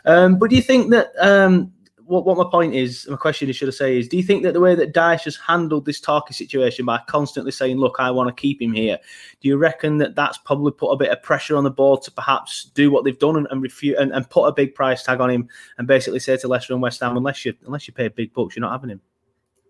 Um, 0.04 0.38
but 0.38 0.50
do 0.50 0.56
you 0.56 0.62
think 0.62 0.90
that 0.90 1.12
um, 1.18 1.72
what, 2.06 2.24
what 2.24 2.36
my 2.36 2.44
point 2.50 2.74
is, 2.74 3.06
my 3.08 3.16
question 3.16 3.48
is, 3.48 3.56
should 3.56 3.68
I 3.68 3.72
say, 3.72 3.98
is 3.98 4.08
do 4.08 4.16
you 4.16 4.22
think 4.22 4.42
that 4.44 4.54
the 4.54 4.60
way 4.60 4.74
that 4.74 4.94
Dyche 4.94 5.24
has 5.24 5.36
handled 5.36 5.84
this 5.84 6.00
Tarky 6.00 6.32
situation 6.32 6.86
by 6.86 7.00
constantly 7.08 7.52
saying, 7.52 7.78
look, 7.78 7.96
I 7.98 8.10
want 8.10 8.28
to 8.28 8.40
keep 8.40 8.62
him 8.62 8.72
here, 8.72 8.98
do 9.40 9.48
you 9.48 9.56
reckon 9.56 9.98
that 9.98 10.14
that's 10.14 10.38
probably 10.38 10.72
put 10.72 10.90
a 10.90 10.96
bit 10.96 11.10
of 11.10 11.22
pressure 11.22 11.56
on 11.56 11.64
the 11.64 11.70
board 11.70 12.02
to 12.02 12.10
perhaps 12.10 12.70
do 12.74 12.90
what 12.90 13.04
they've 13.04 13.18
done 13.18 13.36
and, 13.36 13.48
and 13.50 13.60
refute 13.62 13.98
and, 13.98 14.12
and 14.12 14.28
put 14.30 14.46
a 14.46 14.52
big 14.52 14.74
price 14.74 15.02
tag 15.02 15.20
on 15.20 15.30
him 15.30 15.48
and 15.78 15.88
basically 15.88 16.20
say 16.20 16.36
to 16.36 16.48
Leicester 16.48 16.72
and 16.72 16.82
West 16.82 17.00
Ham, 17.00 17.16
unless 17.16 17.44
you 17.44 17.54
unless 17.66 17.88
you 17.88 17.94
pay 17.94 18.08
big 18.08 18.32
bucks, 18.32 18.56
you're 18.56 18.60
not 18.60 18.72
having 18.72 18.90
him? 18.90 19.00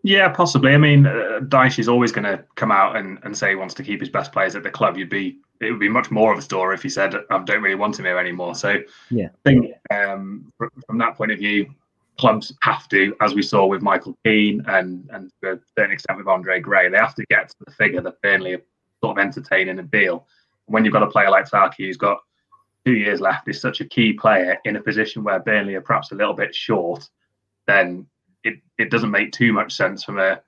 Yeah, 0.03 0.29
possibly. 0.29 0.73
I 0.73 0.79
mean, 0.79 1.07
uh, 1.07 1.41
Dyche 1.43 1.81
is 1.81 1.89
always 1.89 2.13
going 2.13 2.25
to 2.25 2.45
come 2.55 2.71
out 2.71 2.97
and, 2.97 3.19
and 3.25 3.37
say 3.37 3.51
he 3.51 3.55
wants 3.57 3.75
to 3.75 3.83
keep 3.83 3.99
his 3.99 4.09
best 4.09 4.31
players 4.31 4.55
at 4.55 4.63
the 4.63 4.71
club. 4.71 4.97
You'd 4.97 5.11
be 5.11 5.39
it 5.61 5.71
would 5.71 5.81
be 5.81 5.89
much 5.89 6.11
more 6.11 6.33
of 6.33 6.39
a 6.39 6.43
story 6.43 6.75
if 6.75 6.83
he 6.83 6.89
said, 6.89 7.15
"I 7.31 7.39
don't 7.43 7.63
really 7.63 7.75
want 7.75 7.99
him 7.99 8.05
here 8.05 8.19
anymore." 8.19 8.55
So, 8.55 8.77
yeah, 9.11 9.29
I 9.45 9.51
think 9.51 9.73
um, 9.91 10.53
from 10.59 10.99
that 10.99 11.17
point 11.17 11.33
of 11.33 11.39
view, 11.39 11.75
clubs 12.19 12.53
have 12.63 12.89
to, 12.89 13.15
as 13.21 13.35
we 13.35 13.43
saw 13.43 13.67
with 13.67 13.83
Michael 13.83 14.17
Keane 14.25 14.65
and 14.69 15.09
and 15.13 15.31
to 15.43 15.53
a 15.53 15.59
certain 15.77 15.93
extent 15.93 16.19
with 16.19 16.29
Andre 16.29 16.61
Gray, 16.61 16.89
they 16.89 16.99
have 16.99 17.15
to 17.15 17.27
get 17.27 17.49
to 17.51 17.57
the 17.67 17.73
figure 17.73 18.01
that 18.01 18.21
Burnley 18.23 18.55
are 18.55 18.63
sort 19.03 19.19
of 19.19 19.25
entertaining 19.25 19.79
a 19.79 19.83
deal. 19.83 20.27
When 20.67 20.85
you've 20.85 20.93
got 20.93 21.03
a 21.03 21.11
player 21.11 21.31
like 21.31 21.49
Tarky 21.49 21.87
who's 21.87 21.97
got 21.97 22.19
two 22.85 22.95
years 22.95 23.21
left, 23.21 23.49
is 23.49 23.61
such 23.61 23.81
a 23.81 23.85
key 23.85 24.13
player 24.13 24.59
in 24.65 24.77
a 24.77 24.81
position 24.81 25.25
where 25.25 25.41
Burnley 25.41 25.75
are 25.75 25.81
perhaps 25.81 26.13
a 26.13 26.15
little 26.15 26.35
bit 26.35 26.55
short, 26.55 27.09
then 27.67 28.07
it, 28.45 28.61
it 28.79 28.91
doesn't 28.91 29.11
make 29.11 29.33
too 29.33 29.53
much 29.53 29.75
sense 29.75 30.03
from 30.03 30.19
a 30.19 30.41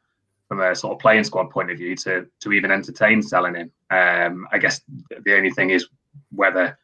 from 0.48 0.60
a 0.60 0.74
sort 0.74 0.94
of 0.94 0.98
playing 0.98 1.24
squad 1.24 1.50
point 1.50 1.70
of 1.70 1.76
view 1.76 1.94
to 1.96 2.26
to 2.40 2.52
even 2.52 2.70
entertain 2.70 3.22
selling 3.22 3.54
him. 3.54 3.70
Um, 3.90 4.48
I 4.50 4.58
guess 4.58 4.80
the 5.24 5.36
only 5.36 5.50
thing 5.50 5.70
is 5.70 5.86
whether 6.30 6.78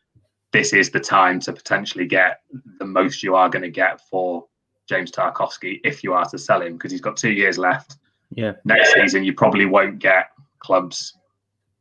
this 0.53 0.73
is 0.73 0.91
the 0.91 1.00
time 1.00 1.41
to 1.41 1.53
potentially 1.53 2.07
get 2.07 2.41
the 2.79 2.85
most 2.85 3.23
you 3.23 3.35
are 3.35 3.49
going 3.49 3.62
to 3.62 3.71
get 3.71 4.00
for 4.09 4.47
James 4.88 5.11
Tarkowski 5.11 5.81
if 5.85 6.05
you 6.05 6.12
are 6.12 6.25
to 6.26 6.38
sell 6.38 6.62
him 6.62 6.75
because 6.75 6.93
he's 6.93 7.00
got 7.00 7.17
two 7.17 7.33
years 7.33 7.59
left. 7.59 7.97
Yeah. 8.35 8.53
Next 8.64 8.93
season, 8.95 9.25
you 9.25 9.33
probably 9.33 9.67
won't 9.67 9.99
get 9.99 10.31
clubs 10.59 11.14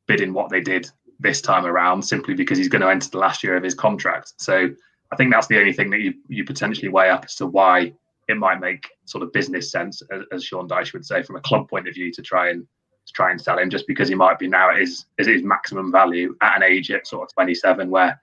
bidding 0.07 0.33
what 0.33 0.49
they 0.49 0.61
did 0.61 0.89
this 1.19 1.41
time 1.41 1.65
around 1.65 2.01
simply 2.01 2.33
because 2.33 2.57
he's 2.57 2.67
going 2.67 2.81
to 2.81 2.89
enter 2.89 3.09
the 3.09 3.17
last 3.17 3.43
year 3.43 3.55
of 3.55 3.63
his 3.63 3.73
contract. 3.73 4.33
So 4.37 4.69
I 5.11 5.15
think 5.15 5.31
that's 5.31 5.47
the 5.47 5.59
only 5.59 5.73
thing 5.73 5.89
that 5.91 6.01
you, 6.01 6.13
you 6.27 6.43
potentially 6.43 6.89
weigh 6.89 7.09
up 7.09 7.25
as 7.25 7.35
to 7.35 7.47
why 7.47 7.93
it 8.27 8.37
might 8.37 8.59
make 8.59 8.89
sort 9.05 9.23
of 9.23 9.33
business 9.33 9.71
sense, 9.71 10.01
as, 10.11 10.23
as 10.31 10.43
Sean 10.43 10.67
Dyche 10.67 10.93
would 10.93 11.05
say, 11.05 11.23
from 11.23 11.35
a 11.35 11.41
club 11.41 11.69
point 11.69 11.87
of 11.87 11.93
view, 11.93 12.11
to 12.13 12.21
try 12.21 12.49
and 12.49 12.65
to 13.05 13.11
try 13.13 13.31
and 13.31 13.41
sell 13.41 13.59
him, 13.59 13.69
just 13.69 13.85
because 13.85 14.07
he 14.07 14.15
might 14.15 14.39
be 14.39 14.47
now 14.47 14.69
at 14.69 14.77
his 14.77 15.05
at 15.19 15.27
his 15.27 15.43
maximum 15.43 15.91
value 15.91 16.35
at 16.41 16.55
an 16.55 16.63
age 16.63 16.89
at 16.89 17.05
sort 17.05 17.23
of 17.23 17.33
27, 17.33 17.89
where 17.89 18.19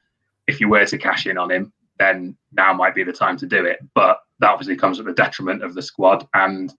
if 0.47 0.61
you 0.61 0.69
were 0.69 0.87
to 0.87 0.99
cash 0.99 1.27
in 1.27 1.37
on 1.37 1.51
him, 1.51 1.73
then 2.01 2.37
now 2.53 2.73
might 2.73 2.95
be 2.95 3.05
the 3.05 3.13
time 3.13 3.37
to 3.37 3.47
do 3.47 3.65
it. 3.65 3.79
But 3.95 4.19
that 4.41 4.51
obviously 4.51 4.75
comes 4.75 4.99
at 4.99 5.07
the 5.07 5.13
detriment 5.13 5.63
of 5.63 5.75
the 5.75 5.83
squad. 5.83 6.27
And 6.35 6.73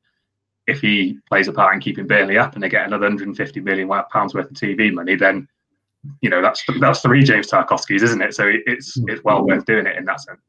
if 0.68 0.82
he 0.82 1.18
plays 1.30 1.48
a 1.48 1.54
part 1.54 1.74
in 1.74 1.80
keeping 1.80 2.08
Burnley 2.08 2.38
up 2.38 2.56
and 2.56 2.64
they 2.64 2.70
get 2.70 2.86
another 2.86 3.06
150 3.06 3.60
million 3.62 3.90
pounds 4.12 4.34
worth 4.34 4.52
of 4.52 4.58
TV 4.58 4.92
money, 4.92 5.16
then 5.16 5.48
you 6.22 6.30
know 6.30 6.42
that's 6.42 6.64
that's 6.80 7.02
three 7.02 7.24
James 7.24 7.50
Tarkowskis, 7.50 8.02
isn't 8.02 8.22
it? 8.22 8.34
So 8.34 8.52
it's 8.66 9.00
mm. 9.00 9.10
it's 9.10 9.24
well 9.24 9.46
worth 9.46 9.66
doing 9.66 9.86
it 9.86 9.98
in 9.98 10.06
that 10.06 10.20
sense. 10.20 10.42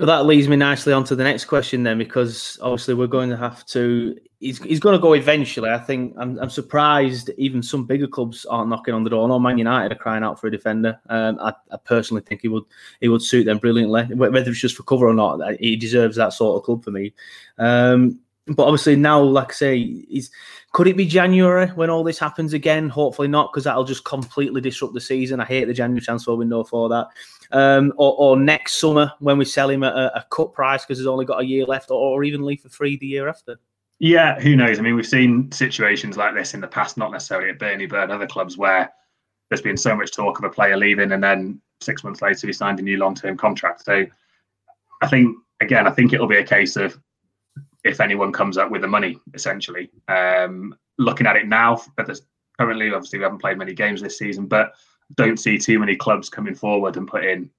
Well, 0.00 0.06
that 0.06 0.24
leads 0.24 0.48
me 0.48 0.56
nicely 0.56 0.94
on 0.94 1.04
to 1.04 1.14
the 1.14 1.24
next 1.24 1.44
question 1.44 1.82
then, 1.82 1.98
because 1.98 2.58
obviously 2.62 2.94
we're 2.94 3.06
going 3.06 3.28
to 3.28 3.36
have 3.36 3.66
to. 3.66 4.18
He's, 4.38 4.56
he's 4.62 4.80
going 4.80 4.94
to 4.94 4.98
go 4.98 5.12
eventually. 5.12 5.68
I 5.68 5.76
think 5.76 6.14
I'm, 6.16 6.38
I'm 6.38 6.48
surprised 6.48 7.28
even 7.36 7.62
some 7.62 7.84
bigger 7.84 8.06
clubs 8.06 8.46
aren't 8.46 8.70
knocking 8.70 8.94
on 8.94 9.04
the 9.04 9.10
door. 9.10 9.26
I 9.26 9.28
know 9.28 9.38
Man 9.38 9.58
United 9.58 9.92
are 9.92 10.00
crying 10.00 10.24
out 10.24 10.40
for 10.40 10.46
a 10.46 10.50
defender. 10.50 10.98
Um, 11.10 11.38
I, 11.38 11.52
I, 11.70 11.76
personally 11.76 12.22
think 12.22 12.40
he 12.40 12.48
would 12.48 12.64
he 13.02 13.08
would 13.10 13.20
suit 13.20 13.44
them 13.44 13.58
brilliantly. 13.58 14.04
Whether 14.14 14.50
it's 14.50 14.58
just 14.58 14.74
for 14.74 14.84
cover 14.84 15.06
or 15.06 15.12
not, 15.12 15.38
he 15.60 15.76
deserves 15.76 16.16
that 16.16 16.32
sort 16.32 16.56
of 16.56 16.64
club 16.64 16.82
for 16.82 16.92
me. 16.92 17.12
Um, 17.58 18.20
but 18.46 18.64
obviously 18.64 18.96
now, 18.96 19.20
like 19.20 19.50
I 19.50 19.54
say, 19.54 19.78
is 19.78 20.30
could 20.72 20.86
it 20.86 20.96
be 20.96 21.04
January 21.04 21.66
when 21.66 21.90
all 21.90 22.04
this 22.04 22.18
happens 22.18 22.54
again? 22.54 22.88
Hopefully 22.88 23.28
not, 23.28 23.52
because 23.52 23.64
that'll 23.64 23.84
just 23.84 24.06
completely 24.06 24.62
disrupt 24.62 24.94
the 24.94 25.00
season. 25.02 25.40
I 25.40 25.44
hate 25.44 25.66
the 25.66 25.74
January 25.74 26.00
transfer 26.00 26.34
window 26.34 26.64
for 26.64 26.88
that. 26.88 27.08
Um, 27.52 27.92
or, 27.96 28.14
or, 28.16 28.36
next 28.36 28.76
summer 28.76 29.12
when 29.18 29.36
we 29.36 29.44
sell 29.44 29.68
him 29.68 29.82
at 29.82 29.92
a, 29.92 30.18
a 30.18 30.24
cut 30.30 30.52
price 30.52 30.84
because 30.84 30.98
he's 30.98 31.06
only 31.08 31.24
got 31.24 31.40
a 31.40 31.44
year 31.44 31.64
left, 31.64 31.90
or, 31.90 31.96
or 31.96 32.22
even 32.22 32.44
leave 32.44 32.60
for 32.60 32.68
free 32.68 32.96
the 32.96 33.06
year 33.06 33.28
after. 33.28 33.58
Yeah, 33.98 34.38
who 34.40 34.54
knows? 34.54 34.78
I 34.78 34.82
mean, 34.82 34.94
we've 34.94 35.06
seen 35.06 35.50
situations 35.50 36.16
like 36.16 36.34
this 36.34 36.54
in 36.54 36.60
the 36.60 36.68
past, 36.68 36.96
not 36.96 37.10
necessarily 37.10 37.50
at 37.50 37.58
Burnley, 37.58 37.86
but 37.86 37.98
at 37.98 38.10
other 38.10 38.26
clubs 38.26 38.56
where 38.56 38.90
there's 39.48 39.62
been 39.62 39.76
so 39.76 39.96
much 39.96 40.12
talk 40.12 40.38
of 40.38 40.44
a 40.44 40.48
player 40.48 40.76
leaving, 40.76 41.12
and 41.12 41.22
then 41.22 41.60
six 41.80 42.04
months 42.04 42.22
later 42.22 42.46
he 42.46 42.52
signed 42.52 42.78
a 42.78 42.82
new 42.82 42.98
long-term 42.98 43.36
contract. 43.36 43.84
So 43.84 44.06
I 45.02 45.08
think 45.08 45.36
again, 45.60 45.86
I 45.86 45.90
think 45.90 46.12
it'll 46.12 46.26
be 46.26 46.38
a 46.38 46.44
case 46.44 46.76
of 46.76 46.98
if 47.84 48.00
anyone 48.00 48.32
comes 48.32 48.58
up 48.58 48.70
with 48.70 48.82
the 48.82 48.88
money, 48.88 49.18
essentially. 49.34 49.90
Um, 50.08 50.74
looking 50.98 51.26
at 51.26 51.36
it 51.36 51.48
now, 51.48 51.82
currently, 52.58 52.92
obviously, 52.92 53.18
we 53.18 53.22
haven't 53.22 53.38
played 53.38 53.58
many 53.58 53.74
games 53.74 54.02
this 54.02 54.18
season, 54.18 54.46
but 54.46 54.72
don't 55.14 55.38
see 55.38 55.58
too 55.58 55.78
many 55.78 55.96
clubs 55.96 56.28
coming 56.28 56.54
forward 56.54 56.96
and 56.96 57.08
putting 57.08 57.50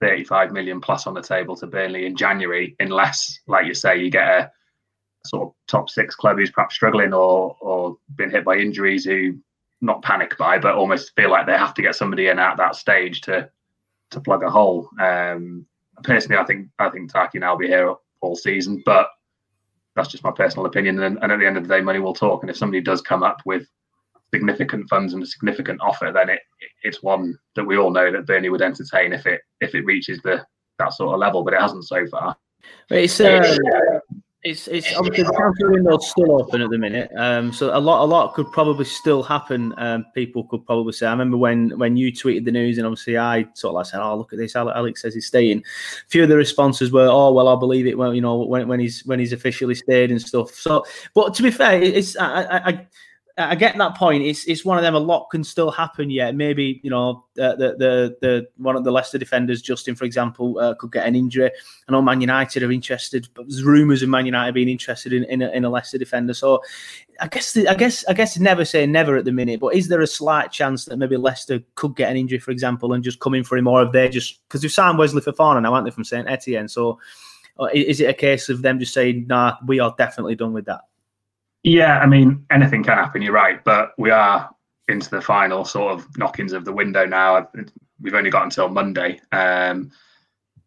35 0.00 0.52
million 0.52 0.80
plus 0.80 1.06
on 1.06 1.14
the 1.14 1.22
table 1.22 1.56
to 1.56 1.66
Burnley 1.66 2.06
in 2.06 2.16
January, 2.16 2.76
unless, 2.80 3.40
like 3.46 3.66
you 3.66 3.74
say, 3.74 3.98
you 3.98 4.10
get 4.10 4.28
a 4.28 4.50
sort 5.26 5.48
of 5.48 5.54
top 5.68 5.88
six 5.88 6.14
club 6.14 6.36
who's 6.36 6.50
perhaps 6.50 6.74
struggling 6.74 7.14
or 7.14 7.56
or 7.60 7.96
been 8.16 8.30
hit 8.30 8.44
by 8.44 8.56
injuries 8.56 9.04
who 9.04 9.38
not 9.80 10.02
panic 10.02 10.36
by, 10.38 10.58
but 10.58 10.74
almost 10.74 11.14
feel 11.14 11.30
like 11.30 11.46
they 11.46 11.56
have 11.56 11.74
to 11.74 11.82
get 11.82 11.94
somebody 11.94 12.28
in 12.28 12.38
at 12.38 12.56
that 12.56 12.74
stage 12.74 13.20
to 13.22 13.48
to 14.10 14.20
plug 14.20 14.42
a 14.42 14.50
hole. 14.50 14.88
Um, 15.00 15.66
personally, 16.02 16.40
I 16.40 16.44
think 16.44 16.68
I 16.78 16.88
think 16.88 17.12
Tarky 17.12 17.40
now 17.40 17.52
will 17.52 17.58
be 17.58 17.66
here 17.68 17.94
all 18.20 18.36
season, 18.36 18.82
but 18.84 19.08
that's 19.94 20.08
just 20.08 20.24
my 20.24 20.30
personal 20.30 20.66
opinion. 20.66 21.00
And, 21.02 21.18
and, 21.22 21.32
at 21.32 21.38
the 21.38 21.46
end 21.46 21.56
of 21.56 21.66
the 21.66 21.74
day, 21.74 21.82
money 21.82 21.98
will 21.98 22.14
talk. 22.14 22.42
And 22.42 22.50
if 22.50 22.56
somebody 22.56 22.80
does 22.80 23.02
come 23.02 23.22
up 23.22 23.42
with 23.44 23.68
significant 24.32 24.88
funds 24.88 25.14
and 25.14 25.22
a 25.22 25.26
significant 25.26 25.80
offer, 25.80 26.10
then 26.12 26.30
it, 26.30 26.40
it's 26.82 27.02
one 27.02 27.38
that 27.54 27.64
we 27.64 27.76
all 27.76 27.90
know 27.90 28.10
that 28.10 28.26
Burnley 28.26 28.48
would 28.48 28.62
entertain 28.62 29.12
if 29.12 29.26
it 29.26 29.40
if 29.60 29.74
it 29.74 29.84
reaches 29.84 30.20
the 30.22 30.44
that 30.78 30.92
sort 30.94 31.14
of 31.14 31.20
level. 31.20 31.44
But 31.44 31.54
it 31.54 31.60
hasn't 31.60 31.84
so 31.84 32.06
far. 32.06 32.36
It's 32.90 33.20
uh, 33.20 33.56
it's 34.44 34.66
it's 34.66 34.92
obviously 34.96 35.22
the 35.22 35.32
transfer 35.32 35.70
window's 35.70 36.10
still 36.10 36.40
open 36.40 36.62
at 36.62 36.70
the 36.70 36.78
minute. 36.78 37.10
Um, 37.16 37.52
so 37.52 37.76
a 37.76 37.78
lot 37.78 38.02
a 38.02 38.06
lot 38.06 38.34
could 38.34 38.50
probably 38.50 38.84
still 38.84 39.22
happen. 39.22 39.72
Um, 39.76 40.06
people 40.14 40.44
could 40.44 40.66
probably 40.66 40.92
say. 40.92 41.06
I 41.06 41.12
remember 41.12 41.36
when 41.36 41.78
when 41.78 41.96
you 41.96 42.10
tweeted 42.10 42.44
the 42.44 42.50
news, 42.50 42.78
and 42.78 42.86
obviously 42.86 43.18
I 43.18 43.46
sort 43.54 43.70
of 43.70 43.74
like 43.74 43.86
said, 43.86 44.00
"Oh, 44.00 44.16
look 44.16 44.32
at 44.32 44.38
this! 44.38 44.56
Alex 44.56 45.02
says 45.02 45.14
he's 45.14 45.26
staying." 45.26 45.58
A 45.58 46.08
few 46.08 46.24
of 46.24 46.28
the 46.28 46.36
responses 46.36 46.90
were, 46.90 47.08
"Oh, 47.08 47.32
well, 47.32 47.48
I 47.48 47.56
believe 47.56 47.86
it." 47.86 47.96
Well, 47.96 48.14
you 48.14 48.20
know, 48.20 48.38
when 48.38 48.66
when 48.66 48.80
he's 48.80 49.04
when 49.06 49.20
he's 49.20 49.32
officially 49.32 49.76
stayed 49.76 50.10
and 50.10 50.20
stuff. 50.20 50.54
So, 50.54 50.84
but 51.14 51.34
to 51.34 51.42
be 51.42 51.50
fair, 51.52 51.80
it's 51.80 52.16
I, 52.16 52.42
I, 52.42 52.68
I 52.68 52.86
I 53.38 53.54
get 53.54 53.76
that 53.78 53.96
point. 53.96 54.24
It's 54.24 54.44
it's 54.44 54.64
one 54.64 54.76
of 54.76 54.82
them. 54.82 54.94
A 54.94 54.98
lot 54.98 55.28
can 55.30 55.42
still 55.42 55.70
happen 55.70 56.10
yet. 56.10 56.34
Maybe 56.34 56.80
you 56.82 56.90
know 56.90 57.24
uh, 57.40 57.54
the 57.56 57.76
the 57.78 58.16
the 58.20 58.48
one 58.56 58.76
of 58.76 58.84
the 58.84 58.90
Leicester 58.90 59.18
defenders, 59.18 59.62
Justin, 59.62 59.94
for 59.94 60.04
example, 60.04 60.58
uh, 60.58 60.74
could 60.74 60.92
get 60.92 61.06
an 61.06 61.16
injury. 61.16 61.50
I 61.88 61.92
know 61.92 62.02
Man 62.02 62.20
United 62.20 62.62
are 62.62 62.70
interested, 62.70 63.28
but 63.34 63.48
there's 63.48 63.62
rumours 63.62 64.02
of 64.02 64.10
Man 64.10 64.26
United 64.26 64.52
being 64.52 64.68
interested 64.68 65.12
in 65.12 65.24
in 65.24 65.40
a, 65.40 65.50
in 65.50 65.64
a 65.64 65.70
Leicester 65.70 65.98
defender. 65.98 66.34
So 66.34 66.62
I 67.20 67.28
guess 67.28 67.52
the, 67.52 67.68
I 67.68 67.74
guess 67.74 68.04
I 68.06 68.12
guess 68.12 68.38
never 68.38 68.64
say 68.64 68.84
never 68.86 69.16
at 69.16 69.24
the 69.24 69.32
minute. 69.32 69.60
But 69.60 69.74
is 69.74 69.88
there 69.88 70.00
a 70.02 70.06
slight 70.06 70.52
chance 70.52 70.84
that 70.86 70.98
maybe 70.98 71.16
Leicester 71.16 71.60
could 71.74 71.96
get 71.96 72.10
an 72.10 72.16
injury, 72.16 72.38
for 72.38 72.50
example, 72.50 72.92
and 72.92 73.02
just 73.02 73.20
come 73.20 73.34
in 73.34 73.44
for 73.44 73.56
him, 73.56 73.66
or 73.66 73.82
if 73.82 73.92
they 73.92 74.08
just 74.08 74.46
because 74.48 74.60
they've 74.60 74.70
signed 74.70 74.98
Wesley 74.98 75.22
for 75.22 75.32
Fofana 75.32 75.62
now, 75.62 75.72
aren't 75.72 75.86
they, 75.86 75.90
from 75.90 76.04
Saint 76.04 76.28
Etienne? 76.28 76.68
So 76.68 76.98
uh, 77.58 77.68
is 77.72 78.00
it 78.00 78.10
a 78.10 78.14
case 78.14 78.48
of 78.48 78.62
them 78.62 78.78
just 78.78 78.92
saying, 78.92 79.26
"Nah, 79.26 79.56
we 79.66 79.80
are 79.80 79.94
definitely 79.96 80.34
done 80.34 80.52
with 80.52 80.66
that"? 80.66 80.82
Yeah, 81.62 81.98
I 82.00 82.06
mean, 82.06 82.44
anything 82.50 82.82
can 82.82 82.98
happen. 82.98 83.22
You're 83.22 83.32
right, 83.32 83.62
but 83.62 83.92
we 83.96 84.10
are 84.10 84.50
into 84.88 85.10
the 85.10 85.20
final 85.20 85.64
sort 85.64 85.92
of 85.92 86.18
knockings 86.18 86.52
of 86.52 86.64
the 86.64 86.72
window 86.72 87.06
now. 87.06 87.48
We've 88.00 88.14
only 88.14 88.30
got 88.30 88.44
until 88.44 88.68
Monday. 88.68 89.20
Um, 89.30 89.92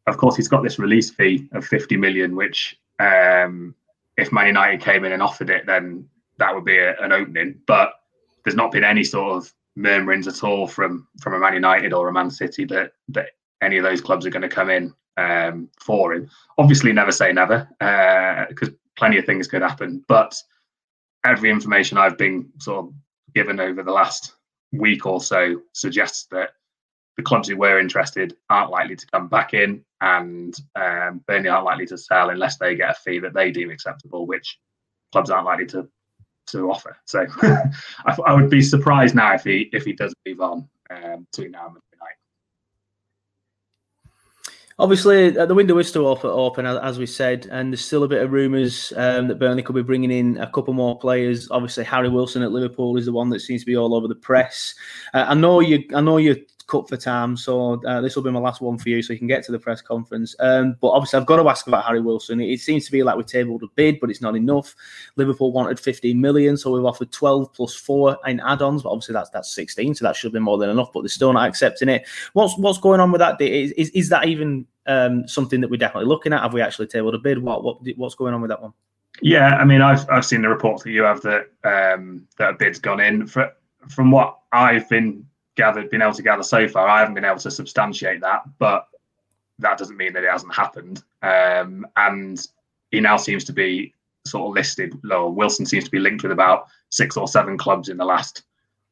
of 0.08 0.18
course, 0.18 0.36
he's 0.36 0.48
got 0.48 0.64
this 0.64 0.80
release 0.80 1.10
fee 1.10 1.50
of 1.52 1.66
50 1.66 1.98
million, 1.98 2.36
which 2.36 2.80
um, 3.00 3.76
if 4.18 4.32
Man 4.32 4.48
United 4.48 4.82
came 4.82 5.04
in 5.04 5.12
and 5.12 5.22
offered 5.22 5.50
it, 5.50 5.66
then 5.66 6.08
that 6.38 6.54
would 6.54 6.66
be 6.66 6.78
a, 6.78 6.96
an 7.02 7.12
opening. 7.12 7.60
But 7.68 7.94
there's 8.44 8.56
not 8.56 8.72
been 8.72 8.84
any 8.84 9.04
sort 9.04 9.36
of 9.36 9.54
murmurings 9.76 10.28
at 10.28 10.44
all 10.44 10.68
from 10.68 11.08
from 11.20 11.34
a 11.34 11.40
Man 11.40 11.54
United 11.54 11.92
or 11.92 12.08
a 12.08 12.14
Man 12.14 12.32
City 12.32 12.64
that 12.66 12.94
that 13.10 13.32
any 13.62 13.78
of 13.78 13.84
those 13.84 14.02
clubs 14.02 14.26
are 14.26 14.30
going 14.30 14.42
to 14.42 14.48
come 14.48 14.70
in 14.70 14.94
um, 15.18 15.70
for 15.80 16.14
him. 16.14 16.30
Obviously, 16.58 16.94
never 16.94 17.12
say 17.12 17.34
never 17.34 17.68
because 18.50 18.70
uh, 18.70 18.74
plenty 18.96 19.18
of 19.18 19.26
things 19.26 19.48
could 19.48 19.62
happen, 19.62 20.04
but 20.08 20.42
every 21.26 21.50
information 21.50 21.98
I've 21.98 22.18
been 22.18 22.50
sort 22.60 22.86
of 22.86 22.94
given 23.34 23.60
over 23.60 23.84
the 23.84 23.92
last 23.92 24.34
week 24.72 25.06
or 25.06 25.22
so 25.22 25.62
suggests 25.74 26.28
that 26.32 26.52
the 27.18 27.24
clubs 27.24 27.48
who 27.48 27.58
were 27.58 27.80
interested 27.80 28.36
aren't 28.50 28.72
likely 28.72 28.96
to 28.96 29.08
come 29.08 29.28
back 29.28 29.54
in, 29.54 29.84
and 30.02 30.54
um, 30.76 31.24
Burnley 31.28 31.50
aren't 31.50 31.66
likely 31.66 31.86
to 31.88 31.98
sell 31.98 32.30
unless 32.30 32.58
they 32.58 32.76
get 32.76 32.92
a 32.92 32.94
fee 32.94 33.20
that 33.20 33.34
they 33.34 33.52
deem 33.52 33.70
acceptable, 33.70 34.28
which 34.28 34.60
clubs 35.12 35.30
aren't 35.30 35.46
likely 35.46 35.66
to 35.68 35.88
to 36.48 36.70
offer. 36.70 36.98
So 37.06 37.26
I, 37.42 38.18
I, 38.28 38.34
would 38.34 38.52
be 38.52 38.62
surprised 38.62 39.16
now 39.16 39.34
if 39.34 39.44
he 39.44 39.70
if 39.74 39.86
he 39.86 39.94
does 39.94 40.14
move 40.28 40.42
on 40.42 40.70
um, 40.92 41.26
now 41.40 41.68
and 41.68 41.78
Obviously, 44.78 45.38
uh, 45.38 45.46
the 45.46 45.56
window 45.56 45.78
is 45.78 45.88
still 45.88 46.06
open, 46.06 46.66
as 46.66 47.00
we 47.00 47.06
said, 47.06 47.48
and 47.50 47.72
there's 47.72 47.86
still 47.86 48.04
a 48.04 48.10
bit 48.10 48.22
of 48.22 48.34
rumours 48.34 48.92
um, 48.98 49.30
that 49.30 49.40
Burnley 49.40 49.64
could 49.64 49.76
be 49.76 49.82
bringing 49.82 50.12
in 50.12 50.38
a 50.38 50.52
couple 50.52 50.74
more 50.74 51.00
players. 51.00 51.50
Obviously, 51.50 51.86
Harry 51.86 52.10
Wilson 52.10 52.42
at 52.42 52.52
Liverpool 52.52 52.98
is 52.98 53.06
the 53.06 53.14
one 53.14 53.30
that 53.30 53.40
seems 53.40 53.62
to 53.62 53.66
be 53.66 53.78
all 53.78 53.96
over 53.96 54.10
the 54.10 54.16
press. 54.16 54.76
Uh, 55.14 55.26
I 55.30 55.34
know 55.34 55.62
you, 55.62 55.86
I 55.96 56.02
know 56.02 56.18
you're 56.18 56.36
cut 56.68 56.90
for 56.90 56.98
time, 56.98 57.38
so 57.38 57.82
uh, 57.86 58.02
this 58.02 58.16
will 58.16 58.24
be 58.24 58.32
my 58.32 58.40
last 58.40 58.62
one 58.62 58.78
for 58.78 58.90
you, 58.90 59.02
so 59.02 59.14
you 59.14 59.20
can 59.20 59.28
get 59.28 59.44
to 59.46 59.52
the 59.52 59.60
press 59.60 59.82
conference. 59.82 60.36
Um, 60.40 60.76
but 60.82 60.90
obviously, 60.90 61.20
I've 61.20 61.26
got 61.26 61.38
to 61.38 61.50
ask 61.50 61.68
about 61.68 61.86
Harry 61.86 62.02
Wilson. 62.02 62.40
It, 62.40 62.52
it 62.52 62.60
seems 62.60 62.86
to 62.86 62.92
be 62.92 63.04
like 63.04 63.18
we 63.18 63.24
tabled 63.24 63.64
a 63.64 63.68
bid, 63.76 64.00
but 64.00 64.10
it's 64.10 64.22
not 64.22 64.36
enough. 64.36 64.76
Liverpool 65.16 65.52
wanted 65.52 65.80
15 65.80 66.20
million, 66.20 66.58
so 66.58 66.72
we've 66.72 66.86
offered 66.86 67.12
12 67.12 67.54
plus 67.54 67.76
four 67.76 68.18
in 68.26 68.40
add-ons, 68.40 68.84
but 68.84 68.90
obviously 68.90 69.14
that's 69.14 69.30
that's 69.30 69.54
16, 69.54 69.96
so 69.96 70.06
that 70.06 70.16
should 70.16 70.34
be 70.34 70.40
more 70.40 70.58
than 70.58 70.70
enough. 70.70 70.92
But 70.94 71.02
they're 71.02 71.10
still 71.10 71.34
not 71.34 71.48
accepting 71.48 71.90
it. 71.90 72.08
What's 72.34 72.58
what's 72.58 72.80
going 72.80 73.00
on 73.00 73.12
with 73.12 73.20
that? 73.20 73.40
Is 73.42 73.72
is, 73.74 73.90
is 73.92 74.10
that 74.10 74.28
even 74.28 74.66
um, 74.88 75.28
something 75.28 75.62
that 75.62 75.70
we're 75.70 75.78
definitely 75.78 76.10
looking 76.10 76.34
at? 76.34 76.42
Have 76.42 76.54
we 76.54 76.62
actually 76.62 76.88
tabled 76.88 77.16
a 77.16 77.20
bid? 77.20 77.42
What 77.42 77.64
what 77.64 77.78
what's 77.96 78.16
going 78.16 78.34
on 78.34 78.42
with 78.42 78.50
that 78.50 78.62
one? 78.62 78.74
Yeah, 79.22 79.56
I 79.56 79.66
mean, 79.66 79.82
I've 79.82 80.10
I've 80.10 80.26
seen 80.26 80.42
the 80.42 80.50
reports 80.50 80.84
that 80.84 80.92
you 80.92 81.04
have 81.04 81.22
that 81.22 81.48
um, 81.64 82.28
that 82.38 82.50
a 82.50 82.54
bid's 82.54 82.80
gone 82.80 83.00
in. 83.00 83.28
For, 83.28 83.52
from 83.90 84.12
what 84.12 84.40
I've 84.52 84.90
been 84.90 85.26
gathered, 85.56 85.90
been 85.90 86.02
able 86.02 86.14
to 86.14 86.24
gather 86.24 86.44
so 86.44 86.68
far, 86.68 86.88
I 86.88 87.00
haven't 87.00 87.16
been 87.16 87.26
able 87.26 87.40
to 87.40 87.52
substantiate 87.52 88.22
that, 88.22 88.42
but 88.60 88.88
that 89.60 89.78
doesn't 89.78 89.98
mean 89.98 90.14
that 90.14 90.24
it 90.24 90.32
hasn't 90.32 90.54
happened. 90.54 91.04
Um, 91.22 91.86
and 91.96 92.46
he 92.92 93.00
now 93.00 93.18
seems 93.18 93.44
to 93.46 93.54
be 93.54 93.94
sort 94.26 94.50
of 94.50 94.56
listed. 94.56 94.94
Or 95.10 95.32
Wilson 95.32 95.66
seems 95.66 95.86
to 95.86 95.92
be 95.92 96.00
linked 96.00 96.24
with 96.24 96.32
about 96.32 96.68
six 96.90 97.18
or 97.18 97.28
seven 97.28 97.58
clubs 97.58 97.90
in 97.90 97.98
the 97.98 98.06
last 98.06 98.44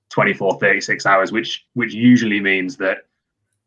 24, 0.10 0.60
36 0.60 1.05
hours, 1.05 1.32
which 1.32 1.65
which 1.74 1.93
usually 1.93 2.39
means 2.39 2.77
that 2.77 3.00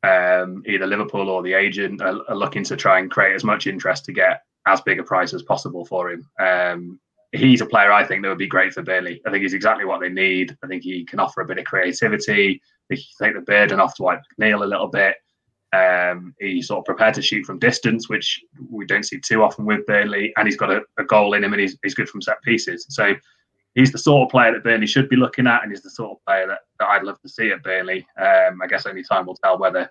um, 0.03 0.63
either 0.67 0.87
Liverpool 0.87 1.29
or 1.29 1.43
the 1.43 1.55
agent 1.55 2.01
are, 2.01 2.21
are, 2.29 2.37
looking 2.37 2.63
to 2.65 2.77
try 2.77 3.01
and 3.01 3.11
create 3.11 3.35
as 3.35 3.43
much 3.43 3.67
interest 3.67 4.05
to 4.05 4.13
get 4.13 4.43
as 4.67 4.81
big 4.83 5.01
a 5.01 5.03
price 5.03 5.35
as 5.35 5.43
possible 5.43 5.85
for 5.85 6.11
him. 6.11 6.29
Um, 6.39 7.01
he's 7.33 7.61
a 7.61 7.67
player 7.67 7.91
I 7.91 8.05
think 8.05 8.23
that 8.23 8.29
would 8.29 8.39
be 8.39 8.47
great 8.47 8.73
for 8.73 8.83
Burnley. 8.83 9.21
I 9.27 9.31
think 9.31 9.43
he's 9.43 9.55
exactly 9.55 9.85
what 9.85 10.01
they 10.01 10.09
need. 10.09 10.57
I 10.63 10.69
think 10.69 10.85
he 10.85 11.05
can 11.05 11.19
offer 11.19 11.41
a 11.41 11.47
bit 11.47 11.59
of 11.59 11.65
creativity. 11.65 12.61
He 12.89 12.97
can 12.97 13.27
take 13.27 13.35
the 13.35 13.41
burden 13.41 13.81
off 13.81 13.97
Dwight 13.97 14.21
McNeil 14.39 14.63
a 14.63 14.67
little 14.67 14.89
bit. 14.89 15.17
Um, 15.73 16.35
he's 16.39 16.69
sort 16.69 16.79
of 16.79 16.85
prepared 16.85 17.15
to 17.15 17.23
shoot 17.23 17.45
from 17.45 17.59
distance, 17.59 18.09
which 18.09 18.41
we 18.71 18.87
don't 18.87 19.03
see 19.03 19.19
too 19.19 19.43
often 19.43 19.67
with 19.67 19.85
Burnley, 19.87 20.33
and 20.37 20.47
he's 20.47 20.57
got 20.57 20.71
a, 20.71 20.83
a 20.99 21.05
goal 21.05 21.35
in 21.35 21.45
him, 21.45 21.53
and 21.53 21.61
he's, 21.61 21.77
he's 21.83 21.95
good 21.95 22.09
from 22.09 22.23
set 22.23 22.41
pieces. 22.43 22.87
So 22.89 23.15
he's 23.75 23.93
the 23.93 23.99
sort 23.99 24.27
of 24.27 24.31
player 24.31 24.53
that 24.53 24.65
Burnley 24.65 24.87
should 24.87 25.09
be 25.09 25.17
looking 25.17 25.47
at, 25.47 25.63
and 25.63 25.73
he's 25.73 25.83
the 25.83 25.91
sort 25.91 26.13
of 26.13 26.25
player 26.25 26.47
that, 26.47 26.61
that 26.79 26.89
I'd 26.89 27.03
love 27.03 27.21
to 27.21 27.29
see 27.29 27.51
at 27.51 27.63
Burnley. 27.63 28.07
Um, 28.19 28.63
I 28.63 28.67
guess 28.69 28.87
only 28.87 29.03
time 29.03 29.27
will 29.27 29.37
tell 29.37 29.59
whether 29.59 29.91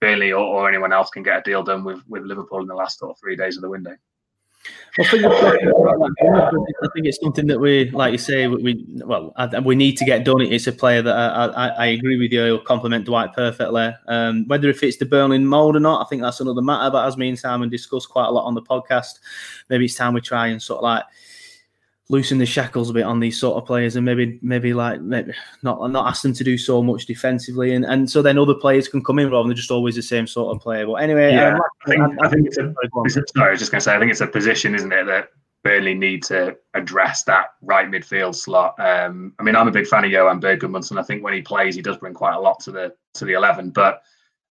Burnley 0.00 0.32
or, 0.32 0.44
or, 0.44 0.68
anyone 0.68 0.92
else 0.92 1.10
can 1.10 1.22
get 1.22 1.38
a 1.38 1.42
deal 1.42 1.62
done 1.62 1.84
with, 1.84 2.00
with 2.08 2.22
Liverpool 2.22 2.60
in 2.60 2.68
the 2.68 2.74
last 2.74 2.98
sort 2.98 3.10
of 3.10 3.18
three 3.18 3.36
days 3.36 3.56
of 3.56 3.62
the 3.62 3.68
window. 3.68 3.96
Well, 4.98 5.06
I 6.82 6.88
think 6.92 7.06
it's 7.06 7.20
something 7.20 7.46
that 7.46 7.60
we, 7.60 7.90
like 7.90 8.12
you 8.12 8.18
say, 8.18 8.48
we 8.48 8.84
well, 9.04 9.32
we 9.64 9.76
need 9.76 9.96
to 9.98 10.04
get 10.04 10.24
done. 10.24 10.40
It's 10.40 10.66
a 10.66 10.72
player 10.72 11.02
that 11.02 11.14
I, 11.14 11.46
I, 11.46 11.68
I 11.68 11.86
agree 11.86 12.18
with 12.18 12.32
you. 12.32 12.44
He'll 12.44 12.58
complement 12.58 13.04
Dwight 13.04 13.32
perfectly. 13.32 13.92
Um, 14.08 14.44
whether 14.48 14.68
it 14.68 14.76
fits 14.76 14.96
the 14.96 15.06
Burnley 15.06 15.38
mold 15.38 15.76
or 15.76 15.80
not, 15.80 16.04
I 16.04 16.08
think 16.08 16.22
that's 16.22 16.40
another 16.40 16.62
matter. 16.62 16.90
But 16.90 17.06
as 17.06 17.16
me 17.16 17.28
and 17.28 17.38
Simon 17.38 17.68
discussed 17.68 18.08
quite 18.08 18.26
a 18.26 18.32
lot 18.32 18.46
on 18.46 18.54
the 18.54 18.62
podcast, 18.62 19.20
maybe 19.68 19.84
it's 19.84 19.94
time 19.94 20.14
we 20.14 20.20
try 20.20 20.48
and 20.48 20.60
sort 20.60 20.78
of 20.78 20.84
like 20.84 21.04
loosen 22.10 22.38
the 22.38 22.46
shackles 22.46 22.88
a 22.88 22.92
bit 22.92 23.04
on 23.04 23.20
these 23.20 23.38
sort 23.38 23.56
of 23.56 23.66
players 23.66 23.96
and 23.96 24.04
maybe 24.04 24.38
maybe 24.40 24.72
like 24.72 25.00
maybe 25.02 25.32
not 25.62 25.90
not 25.90 26.08
ask 26.08 26.22
them 26.22 26.32
to 26.32 26.42
do 26.42 26.56
so 26.56 26.82
much 26.82 27.04
defensively 27.04 27.74
and, 27.74 27.84
and 27.84 28.10
so 28.10 28.22
then 28.22 28.38
other 28.38 28.54
players 28.54 28.88
can 28.88 29.04
come 29.04 29.18
in 29.18 29.30
rather 29.30 29.46
than 29.46 29.56
just 29.56 29.70
always 29.70 29.94
the 29.94 30.02
same 30.02 30.26
sort 30.26 30.54
of 30.54 30.62
player. 30.62 30.86
But 30.86 30.94
anyway, 30.94 31.34
yeah, 31.34 31.54
um, 31.54 31.60
I, 31.84 31.90
think, 31.90 32.02
I, 32.02 32.26
I 32.26 32.28
think 32.30 32.46
it's 32.46 32.58
a, 32.58 32.74
it's 33.04 33.16
a, 33.16 33.22
sorry, 33.36 33.48
I 33.48 33.50
was 33.50 33.60
just 33.60 33.70
going 33.70 33.80
to 33.80 33.84
say 33.84 33.94
I 33.94 33.98
think 33.98 34.10
it's 34.10 34.22
a 34.22 34.26
position, 34.26 34.74
isn't 34.74 34.92
it, 34.92 35.04
that 35.06 35.28
Burnley 35.64 35.94
need 35.94 36.22
to 36.24 36.56
address 36.74 37.24
that 37.24 37.48
right 37.62 37.90
midfield 37.90 38.34
slot. 38.34 38.78
Um, 38.78 39.34
I 39.38 39.42
mean, 39.42 39.56
I'm 39.56 39.68
a 39.68 39.72
big 39.72 39.86
fan 39.86 40.04
of 40.04 40.10
Johan 40.10 40.40
Bergmanson. 40.40 40.98
I 40.98 41.02
think 41.02 41.22
when 41.22 41.34
he 41.34 41.42
plays, 41.42 41.74
he 41.74 41.82
does 41.82 41.98
bring 41.98 42.14
quite 42.14 42.36
a 42.36 42.40
lot 42.40 42.60
to 42.60 42.72
the 42.72 42.94
to 43.14 43.24
the 43.24 43.32
eleven, 43.32 43.70
but 43.70 44.02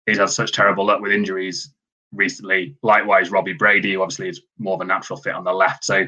he's 0.06 0.20
had 0.20 0.30
such 0.30 0.52
terrible 0.52 0.86
luck 0.86 1.02
with 1.02 1.12
injuries 1.12 1.74
recently. 2.14 2.78
Likewise, 2.84 3.32
Robbie 3.32 3.54
Brady, 3.54 3.94
who 3.94 4.02
obviously 4.02 4.30
is 4.30 4.42
more 4.60 4.76
of 4.76 4.82
a 4.82 4.86
natural 4.86 5.18
fit 5.18 5.34
on 5.34 5.44
the 5.44 5.54
left. 5.54 5.86
So 5.86 6.06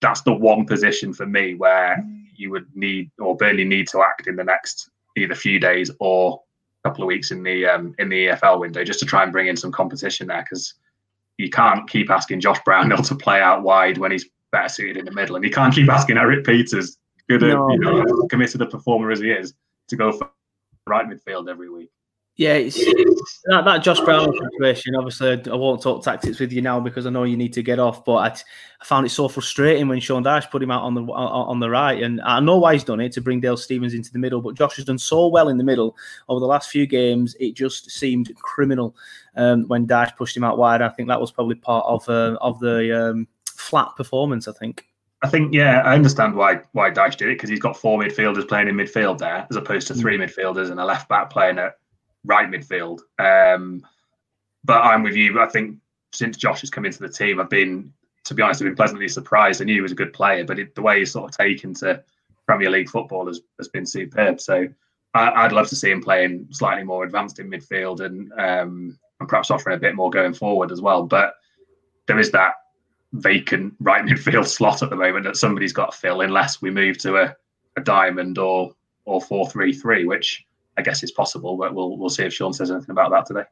that's 0.00 0.22
the 0.22 0.32
one 0.32 0.66
position 0.66 1.12
for 1.12 1.26
me 1.26 1.54
where 1.54 2.04
you 2.36 2.50
would 2.50 2.66
need 2.74 3.10
or 3.18 3.36
barely 3.36 3.64
need 3.64 3.88
to 3.88 4.02
act 4.02 4.26
in 4.26 4.36
the 4.36 4.44
next 4.44 4.90
either 5.16 5.34
few 5.34 5.58
days 5.58 5.90
or 6.00 6.42
a 6.84 6.88
couple 6.88 7.04
of 7.04 7.08
weeks 7.08 7.30
in 7.30 7.42
the 7.42 7.66
um, 7.66 7.94
in 7.98 8.08
the 8.08 8.26
EFL 8.26 8.60
window 8.60 8.84
just 8.84 9.00
to 9.00 9.06
try 9.06 9.22
and 9.22 9.32
bring 9.32 9.46
in 9.46 9.56
some 9.56 9.72
competition 9.72 10.26
there 10.26 10.42
because 10.42 10.74
you 11.38 11.50
can't 11.50 11.88
keep 11.88 12.10
asking 12.10 12.40
Josh 12.40 12.58
Brownhill 12.64 13.02
to 13.02 13.14
play 13.14 13.40
out 13.40 13.62
wide 13.62 13.98
when 13.98 14.12
he's 14.12 14.28
better 14.52 14.68
suited 14.68 14.96
in 14.96 15.04
the 15.04 15.12
middle, 15.12 15.36
and 15.36 15.44
you 15.44 15.50
can't 15.50 15.74
keep 15.74 15.88
asking 15.90 16.16
Erik 16.16 16.44
Pieters, 16.44 16.96
good 17.28 17.42
no, 17.42 17.68
you 17.70 17.78
know, 17.78 18.04
committed 18.28 18.60
a 18.62 18.66
performer 18.66 19.10
as 19.10 19.20
he 19.20 19.30
is, 19.30 19.54
to 19.88 19.96
go 19.96 20.12
for 20.12 20.30
right 20.86 21.06
midfield 21.08 21.48
every 21.48 21.70
week. 21.70 21.90
Yeah, 22.36 22.54
it's, 22.54 22.76
that, 23.44 23.64
that 23.64 23.82
Josh 23.84 24.00
Brown 24.00 24.32
situation. 24.32 24.96
Obviously, 24.96 25.40
I 25.48 25.54
won't 25.54 25.80
talk 25.80 26.02
tactics 26.02 26.40
with 26.40 26.52
you 26.52 26.62
now 26.62 26.80
because 26.80 27.06
I 27.06 27.10
know 27.10 27.22
you 27.22 27.36
need 27.36 27.52
to 27.52 27.62
get 27.62 27.78
off. 27.78 28.04
But 28.04 28.14
I, 28.14 28.26
I 28.26 28.84
found 28.84 29.06
it 29.06 29.10
so 29.10 29.28
frustrating 29.28 29.86
when 29.86 30.00
Sean 30.00 30.24
Dyche 30.24 30.50
put 30.50 30.60
him 30.60 30.72
out 30.72 30.82
on 30.82 30.94
the 30.94 31.02
on 31.02 31.60
the 31.60 31.70
right, 31.70 32.02
and 32.02 32.20
I 32.22 32.40
know 32.40 32.58
why 32.58 32.72
he's 32.72 32.82
done 32.82 32.98
it 32.98 33.12
to 33.12 33.20
bring 33.20 33.38
Dale 33.38 33.56
Stephens 33.56 33.94
into 33.94 34.12
the 34.12 34.18
middle. 34.18 34.40
But 34.40 34.56
Josh 34.56 34.74
has 34.76 34.84
done 34.84 34.98
so 34.98 35.28
well 35.28 35.48
in 35.48 35.58
the 35.58 35.64
middle 35.64 35.96
over 36.28 36.40
the 36.40 36.46
last 36.46 36.70
few 36.70 36.88
games. 36.88 37.36
It 37.38 37.54
just 37.54 37.88
seemed 37.92 38.34
criminal 38.34 38.96
um, 39.36 39.68
when 39.68 39.86
Dyche 39.86 40.16
pushed 40.16 40.36
him 40.36 40.42
out 40.42 40.58
wide. 40.58 40.82
I 40.82 40.88
think 40.88 41.08
that 41.08 41.20
was 41.20 41.30
probably 41.30 41.56
part 41.56 41.86
of 41.86 42.08
uh, 42.08 42.36
of 42.40 42.58
the 42.58 43.10
um, 43.10 43.28
flat 43.46 43.90
performance. 43.96 44.48
I 44.48 44.52
think. 44.52 44.86
I 45.22 45.28
think 45.28 45.54
yeah, 45.54 45.82
I 45.82 45.94
understand 45.94 46.34
why 46.34 46.62
why 46.72 46.90
Dyche 46.90 47.16
did 47.16 47.28
it 47.28 47.36
because 47.36 47.48
he's 47.48 47.60
got 47.60 47.76
four 47.76 47.96
midfielders 48.00 48.48
playing 48.48 48.66
in 48.66 48.74
midfield 48.74 49.18
there, 49.18 49.46
as 49.48 49.54
opposed 49.54 49.86
to 49.86 49.94
three 49.94 50.18
mm. 50.18 50.28
midfielders 50.28 50.72
and 50.72 50.80
a 50.80 50.84
left 50.84 51.08
back 51.08 51.30
playing 51.30 51.60
at 51.60 51.76
right 52.24 52.50
midfield. 52.50 53.00
Um, 53.18 53.86
but 54.64 54.80
I'm 54.80 55.02
with 55.02 55.14
you. 55.14 55.40
I 55.40 55.46
think 55.46 55.78
since 56.12 56.36
Josh 56.36 56.60
has 56.62 56.70
come 56.70 56.86
into 56.86 57.00
the 57.00 57.08
team, 57.08 57.40
I've 57.40 57.50
been, 57.50 57.92
to 58.24 58.34
be 58.34 58.42
honest, 58.42 58.62
I've 58.62 58.66
been 58.66 58.76
pleasantly 58.76 59.08
surprised. 59.08 59.60
I 59.60 59.64
knew 59.64 59.74
he 59.74 59.80
was 59.80 59.92
a 59.92 59.96
good 59.96 60.12
player, 60.12 60.44
but 60.44 60.58
it, 60.58 60.74
the 60.74 60.82
way 60.82 61.00
he's 61.00 61.12
sort 61.12 61.30
of 61.30 61.36
taken 61.36 61.74
to 61.74 62.02
Premier 62.46 62.70
League 62.70 62.88
football 62.88 63.26
has, 63.26 63.40
has 63.58 63.68
been 63.68 63.86
superb. 63.86 64.40
So 64.40 64.68
I, 65.14 65.44
would 65.44 65.52
love 65.52 65.68
to 65.68 65.76
see 65.76 65.90
him 65.90 66.02
playing 66.02 66.48
slightly 66.50 66.84
more 66.84 67.04
advanced 67.04 67.38
in 67.38 67.50
midfield 67.50 68.00
and 68.00 68.32
um, 68.32 68.98
and 69.20 69.28
perhaps 69.28 69.50
offering 69.50 69.76
a 69.76 69.80
bit 69.80 69.94
more 69.94 70.10
going 70.10 70.34
forward 70.34 70.72
as 70.72 70.80
well. 70.80 71.04
But 71.04 71.34
there 72.06 72.18
is 72.18 72.32
that 72.32 72.54
vacant 73.12 73.74
right 73.80 74.04
midfield 74.06 74.46
slot 74.46 74.82
at 74.82 74.90
the 74.90 74.96
moment 74.96 75.24
that 75.24 75.36
somebody's 75.36 75.72
got 75.72 75.92
to 75.92 75.98
fill 75.98 76.20
unless 76.20 76.60
we 76.60 76.70
move 76.70 76.98
to 76.98 77.16
a, 77.16 77.36
a 77.76 77.80
diamond 77.80 78.38
or 78.38 78.74
or 79.04 79.20
four 79.20 79.48
three 79.48 79.72
three, 79.72 80.04
which 80.04 80.44
I 80.76 80.82
guess 80.82 81.02
it's 81.02 81.12
possible, 81.12 81.56
but 81.56 81.74
we'll 81.74 81.96
we'll 81.96 82.10
see 82.10 82.24
if 82.24 82.32
Sean 82.32 82.52
says 82.52 82.70
anything 82.70 82.90
about 82.90 83.10
that 83.10 83.26
today. 83.26 83.48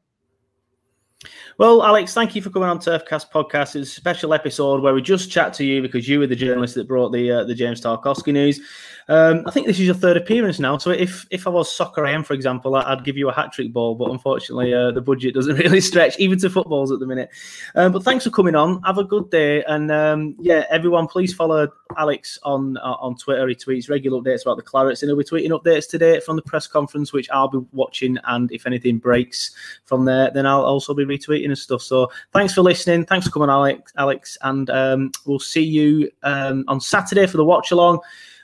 Well, 1.58 1.82
Alex, 1.82 2.14
thank 2.14 2.34
you 2.34 2.40
for 2.40 2.48
coming 2.48 2.70
on 2.70 2.78
Turfcast 2.78 3.30
podcast. 3.30 3.76
It's 3.76 3.90
a 3.90 3.94
special 3.94 4.32
episode 4.32 4.80
where 4.80 4.94
we 4.94 5.02
just 5.02 5.30
chat 5.30 5.52
to 5.54 5.64
you 5.64 5.82
because 5.82 6.08
you 6.08 6.18
were 6.18 6.26
the 6.26 6.34
journalist 6.34 6.74
that 6.76 6.88
brought 6.88 7.10
the 7.10 7.30
uh, 7.30 7.44
the 7.44 7.54
James 7.54 7.80
Tarkowski 7.80 8.32
news. 8.32 8.60
Um, 9.08 9.42
I 9.46 9.50
think 9.50 9.66
this 9.66 9.78
is 9.78 9.86
your 9.86 9.94
third 9.94 10.16
appearance 10.16 10.58
now. 10.58 10.78
So 10.78 10.90
if 10.90 11.26
if 11.30 11.46
I 11.46 11.50
was 11.50 11.70
soccer 11.70 12.06
AM, 12.06 12.24
for 12.24 12.34
example, 12.34 12.74
I'd 12.76 13.04
give 13.04 13.16
you 13.16 13.28
a 13.28 13.32
hat 13.32 13.52
trick 13.52 13.72
ball, 13.72 13.94
but 13.94 14.10
unfortunately, 14.10 14.72
uh, 14.72 14.92
the 14.92 15.00
budget 15.00 15.34
doesn't 15.34 15.56
really 15.58 15.80
stretch 15.80 16.18
even 16.18 16.38
to 16.38 16.50
footballs 16.50 16.92
at 16.92 17.00
the 17.00 17.06
minute. 17.06 17.30
Um, 17.74 17.92
but 17.92 18.02
thanks 18.02 18.24
for 18.24 18.30
coming 18.30 18.54
on. 18.54 18.80
Have 18.82 18.98
a 18.98 19.04
good 19.04 19.30
day, 19.30 19.62
and 19.64 19.90
um, 19.90 20.36
yeah, 20.40 20.64
everyone, 20.70 21.06
please 21.06 21.34
follow 21.34 21.68
Alex 21.96 22.38
on 22.44 22.76
uh, 22.78 22.96
on 23.00 23.16
Twitter. 23.16 23.46
He 23.48 23.54
tweets 23.54 23.90
regular 23.90 24.20
updates 24.20 24.42
about 24.42 24.56
the 24.56 24.62
Clarets, 24.62 25.02
and 25.02 25.10
he'll 25.10 25.16
be 25.16 25.24
tweeting 25.24 25.50
updates 25.50 25.88
today 25.88 26.20
from 26.20 26.36
the 26.36 26.42
press 26.42 26.66
conference, 26.66 27.12
which 27.12 27.28
I'll 27.30 27.48
be 27.48 27.60
watching. 27.72 28.18
And 28.24 28.50
if 28.52 28.66
anything 28.66 28.98
breaks 28.98 29.50
from 29.84 30.04
there, 30.04 30.30
then 30.32 30.46
I'll 30.46 30.64
also 30.64 30.94
be 30.94 31.04
retweeting 31.04 31.41
and 31.50 31.58
stuff. 31.58 31.82
So 31.82 32.10
thanks 32.32 32.54
for 32.54 32.62
listening. 32.62 33.04
Thanks 33.06 33.26
for 33.26 33.32
coming, 33.32 33.50
Alex. 33.50 33.92
Alex, 33.96 34.38
and 34.42 34.68
um, 34.70 35.12
we'll 35.26 35.38
see 35.38 35.62
you 35.62 36.10
um, 36.22 36.64
on 36.68 36.80
Saturday 36.80 37.26
for 37.26 37.36
the 37.36 37.44
watch 37.44 37.70
along 37.70 38.00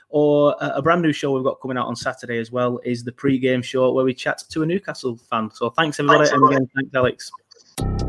or 0.09 0.55
a 0.59 0.81
brand 0.81 1.01
new 1.01 1.13
show 1.13 1.31
we've 1.31 1.43
got 1.43 1.61
coming 1.61 1.77
out 1.77 1.87
on 1.87 1.95
Saturday 1.95 2.39
as 2.39 2.51
well 2.51 2.79
is 2.83 3.03
the 3.03 3.11
pre-game 3.11 3.61
show 3.61 3.91
where 3.91 4.03
we 4.03 4.13
chat 4.13 4.43
to 4.49 4.63
a 4.63 4.65
Newcastle 4.65 5.17
fan. 5.29 5.51
So 5.51 5.69
thanks 5.69 5.99
everybody, 5.99 6.27
thanks, 6.27 6.31
and 6.31 6.51
again, 6.51 6.69
thanks 6.75 6.95
Alex. 6.95 8.08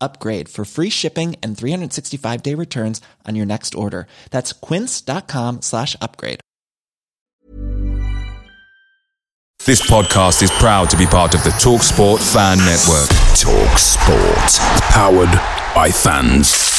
upgrade 0.00 0.48
for 0.48 0.64
free 0.64 0.90
shipping 0.90 1.36
and 1.42 1.56
365 1.56 2.42
day 2.42 2.54
returns 2.54 3.00
on 3.24 3.36
your 3.36 3.46
next 3.46 3.74
order. 3.74 4.06
That's 4.30 4.52
quince.com 4.52 5.62
slash 5.62 5.96
upgrade. 6.00 6.40
This 9.64 9.82
podcast 9.90 10.42
is 10.42 10.50
proud 10.52 10.90
to 10.90 10.96
be 10.96 11.06
part 11.06 11.34
of 11.34 11.42
the 11.42 11.50
TalkSport 11.50 12.20
Fan 12.32 12.58
Network. 12.58 13.08
Talk 13.34 13.78
Sport. 13.78 14.60
Powered 14.92 15.32
by 15.74 15.90
fans. 15.90 16.75